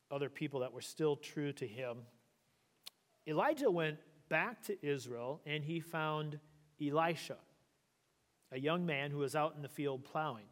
other 0.10 0.30
people 0.30 0.62
that 0.62 0.74
were 0.74 0.82
still 0.82 1.16
true 1.16 1.52
to 1.54 1.68
him, 1.68 1.98
Elijah 3.28 3.70
went 3.70 3.98
back 4.30 4.64
to 4.64 4.86
Israel 4.86 5.42
and 5.46 5.64
he 5.64 5.80
found 5.80 6.40
Elisha, 6.82 7.38
a 8.52 8.60
young 8.60 8.86
man 8.86 9.12
who 9.12 9.20
was 9.20 9.36
out 9.36 9.56
in 9.56 9.62
the 9.62 9.70
field 9.70 10.04
plowing. 10.04 10.46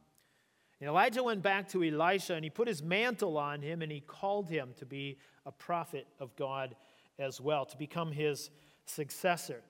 And 0.82 0.90
Elijah 0.90 1.24
went 1.24 1.44
back 1.44 1.70
to 1.70 1.84
Elisha 1.84 2.34
and 2.34 2.44
he 2.44 2.50
put 2.50 2.68
his 2.68 2.82
mantle 2.82 3.38
on 3.38 3.62
him 3.62 3.84
and 3.84 3.92
he 3.92 4.02
called 4.02 4.50
him 4.50 4.74
to 4.78 4.86
be 4.86 5.20
a 5.46 5.52
prophet 5.52 6.08
of 6.20 6.36
God 6.36 6.76
as 7.20 7.40
well, 7.40 7.66
to 7.68 7.78
become 7.78 8.12
his 8.12 8.50
successor. 8.86 9.62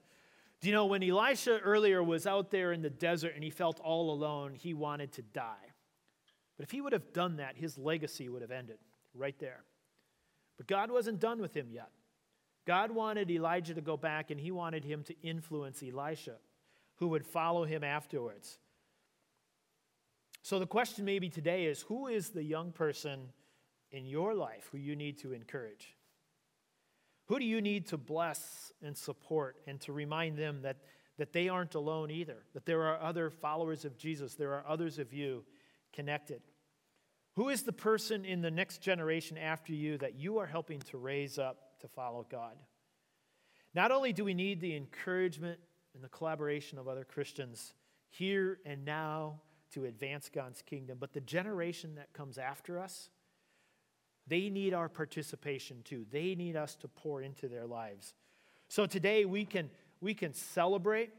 Do 0.62 0.70
you 0.70 0.74
know 0.74 0.86
when 0.86 1.04
Elisha 1.04 1.60
earlier 1.60 2.02
was 2.02 2.26
out 2.26 2.50
there 2.50 2.72
in 2.72 2.82
the 2.82 2.90
desert 2.90 3.34
and 3.36 3.44
he 3.44 3.50
felt 3.50 3.82
all 3.82 4.12
alone, 4.12 4.54
he 4.56 4.74
wanted 4.74 5.12
to 5.14 5.22
die. 5.22 5.74
But 6.56 6.64
if 6.64 6.72
he 6.72 6.80
would 6.80 6.94
have 6.94 7.12
done 7.12 7.38
that, 7.38 7.58
his 7.58 7.78
legacy 7.78 8.30
would 8.30 8.42
have 8.42 8.52
ended 8.52 8.78
right 9.14 9.38
there. 9.38 9.64
But 10.56 10.68
God 10.68 10.92
wasn't 10.92 11.20
done 11.20 11.42
with 11.42 11.54
him 11.54 11.68
yet. 11.72 11.90
God 12.66 12.92
wanted 12.92 13.30
Elijah 13.30 13.74
to 13.74 13.82
go 13.82 13.98
back 13.98 14.32
and 14.32 14.40
he 14.40 14.52
wanted 14.52 14.86
him 14.86 15.04
to 15.04 15.16
influence 15.22 15.84
Elisha, 15.84 16.36
who 16.98 17.10
would 17.10 17.26
follow 17.26 17.66
him 17.66 17.84
afterwards. 17.84 18.60
So 20.44 20.60
the 20.60 20.68
question 20.68 21.06
maybe 21.06 21.30
today 21.30 21.66
is 21.66 21.82
who 21.84 22.08
is 22.08 22.30
the 22.30 22.44
young 22.44 22.72
person 22.72 23.30
in 23.92 24.06
your 24.06 24.34
life 24.34 24.70
who 24.72 24.78
you 24.78 24.96
need 24.96 25.20
to 25.20 25.34
encourage? 25.34 25.96
Who 27.28 27.40
do 27.40 27.46
you 27.46 27.62
need 27.62 27.88
to 27.88 27.98
bless 27.98 28.72
and 28.82 28.98
support 28.98 29.58
and 29.68 29.80
to 29.82 29.94
remind 29.94 30.38
them 30.38 30.64
that, 30.64 30.78
that 31.18 31.32
they 31.32 31.48
aren't 31.48 31.76
alone 31.76 32.12
either, 32.12 32.44
that 32.54 32.66
there 32.66 32.84
are 32.84 33.00
other 33.00 33.30
followers 33.30 33.86
of 33.86 33.98
Jesus, 33.98 34.36
there 34.36 34.54
are 34.54 34.66
others 34.68 35.00
of 35.00 35.14
you 35.14 35.46
connected? 35.94 36.42
Who 37.36 37.50
is 37.50 37.64
the 37.64 37.72
person 37.72 38.26
in 38.26 38.42
the 38.42 38.52
next 38.52 38.82
generation 38.82 39.38
after 39.38 39.74
you 39.74 39.98
that 40.00 40.16
you 40.16 40.40
are 40.40 40.48
helping 40.48 40.82
to 40.82 40.98
raise 40.98 41.38
up 41.38 41.80
to 41.80 41.88
follow 41.88 42.26
God? 42.30 42.58
Not 43.74 43.92
only 43.92 44.12
do 44.12 44.26
we 44.26 44.34
need 44.34 44.60
the 44.60 44.76
encouragement 44.76 45.60
and 45.94 46.04
the 46.04 46.10
collaboration 46.10 46.78
of 46.78 46.88
other 46.88 47.06
Christians 47.06 47.74
here 48.10 48.60
and 48.66 48.84
now 48.84 49.40
to 49.74 49.86
advance 49.86 50.30
God's 50.34 50.62
kingdom. 50.62 50.98
But 51.00 51.14
the 51.14 51.22
generation 51.22 51.96
that 51.96 52.14
comes 52.14 52.38
after 52.38 52.80
us, 52.80 53.10
they 54.28 54.50
need 54.50 54.74
our 54.74 54.90
participation 54.90 55.82
too. 55.84 56.06
They 56.12 56.36
need 56.36 56.56
us 56.56 56.76
to 56.78 56.88
pour 56.88 57.22
into 57.22 57.48
their 57.48 57.66
lives. 57.66 58.14
So 58.68 58.86
today 58.86 59.26
we 59.26 59.46
can, 59.46 59.70
we 60.00 60.14
can 60.14 60.34
celebrate. 60.34 61.12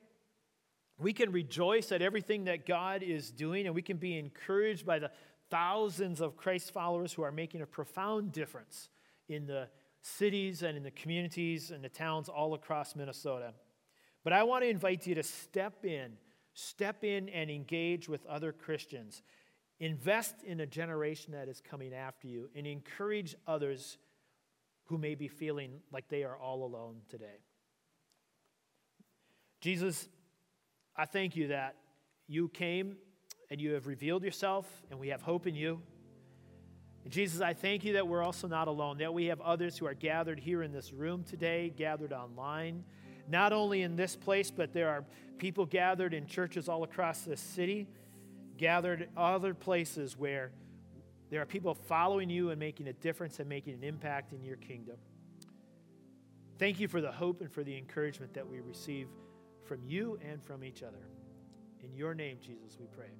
We 0.98 1.12
can 1.12 1.32
rejoice 1.32 1.90
at 1.92 2.02
everything 2.02 2.44
that 2.44 2.66
God 2.66 3.02
is 3.02 3.30
doing, 3.30 3.66
and 3.66 3.74
we 3.74 3.82
can 3.82 3.96
be 3.96 4.18
encouraged 4.18 4.86
by 4.86 4.98
the 4.98 5.10
thousands 5.50 6.20
of 6.20 6.36
Christ 6.36 6.72
followers 6.72 7.12
who 7.12 7.22
are 7.22 7.32
making 7.32 7.60
a 7.60 7.66
profound 7.66 8.32
difference 8.32 8.88
in 9.28 9.46
the 9.46 9.68
cities 10.00 10.62
and 10.62 10.76
in 10.76 10.82
the 10.82 10.90
communities 10.90 11.70
and 11.70 11.82
the 11.82 11.88
towns 11.88 12.28
all 12.28 12.54
across 12.54 12.94
Minnesota. 12.96 13.52
But 14.24 14.32
I 14.32 14.44
want 14.44 14.64
to 14.64 14.68
invite 14.68 15.06
you 15.06 15.14
to 15.16 15.22
step 15.22 15.84
in 15.84 16.12
Step 16.54 17.02
in 17.04 17.28
and 17.28 17.50
engage 17.50 18.08
with 18.08 18.24
other 18.26 18.52
Christians. 18.52 19.22
Invest 19.80 20.42
in 20.44 20.60
a 20.60 20.66
generation 20.66 21.32
that 21.32 21.48
is 21.48 21.60
coming 21.60 21.94
after 21.94 22.28
you 22.28 22.48
and 22.54 22.66
encourage 22.66 23.34
others 23.46 23.98
who 24.84 24.98
may 24.98 25.14
be 25.14 25.28
feeling 25.28 25.80
like 25.90 26.08
they 26.08 26.24
are 26.24 26.36
all 26.36 26.64
alone 26.64 26.96
today. 27.08 27.40
Jesus, 29.60 30.08
I 30.96 31.06
thank 31.06 31.36
you 31.36 31.48
that 31.48 31.76
you 32.26 32.48
came 32.48 32.96
and 33.50 33.60
you 33.60 33.72
have 33.72 33.86
revealed 33.86 34.24
yourself, 34.24 34.66
and 34.90 34.98
we 34.98 35.08
have 35.08 35.20
hope 35.22 35.46
in 35.46 35.54
you. 35.54 35.80
Jesus, 37.08 37.40
I 37.40 37.52
thank 37.52 37.84
you 37.84 37.94
that 37.94 38.06
we're 38.08 38.22
also 38.22 38.48
not 38.48 38.68
alone, 38.68 38.98
that 38.98 39.12
we 39.12 39.26
have 39.26 39.40
others 39.40 39.76
who 39.76 39.86
are 39.86 39.94
gathered 39.94 40.38
here 40.38 40.62
in 40.62 40.72
this 40.72 40.92
room 40.92 41.22
today, 41.24 41.72
gathered 41.76 42.12
online 42.12 42.84
not 43.28 43.52
only 43.52 43.82
in 43.82 43.96
this 43.96 44.16
place, 44.16 44.50
but 44.50 44.72
there 44.72 44.88
are 44.88 45.04
people 45.42 45.66
gathered 45.66 46.14
in 46.14 46.24
churches 46.24 46.68
all 46.68 46.84
across 46.84 47.22
the 47.22 47.36
city, 47.36 47.88
gathered 48.56 49.08
other 49.16 49.54
places 49.54 50.16
where 50.16 50.52
there 51.30 51.42
are 51.42 51.46
people 51.46 51.74
following 51.74 52.30
you 52.30 52.50
and 52.50 52.60
making 52.60 52.86
a 52.86 52.92
difference 52.92 53.40
and 53.40 53.48
making 53.48 53.74
an 53.74 53.82
impact 53.82 54.32
in 54.32 54.44
your 54.44 54.54
kingdom. 54.54 54.94
Thank 56.60 56.78
you 56.78 56.86
for 56.86 57.00
the 57.00 57.10
hope 57.10 57.40
and 57.40 57.50
for 57.50 57.64
the 57.64 57.76
encouragement 57.76 58.32
that 58.34 58.46
we 58.46 58.60
receive 58.60 59.08
from 59.64 59.82
you 59.84 60.16
and 60.24 60.40
from 60.40 60.62
each 60.62 60.84
other. 60.84 61.08
In 61.82 61.92
your 61.92 62.14
name, 62.14 62.38
Jesus, 62.40 62.76
we 62.78 62.86
pray. 62.86 63.10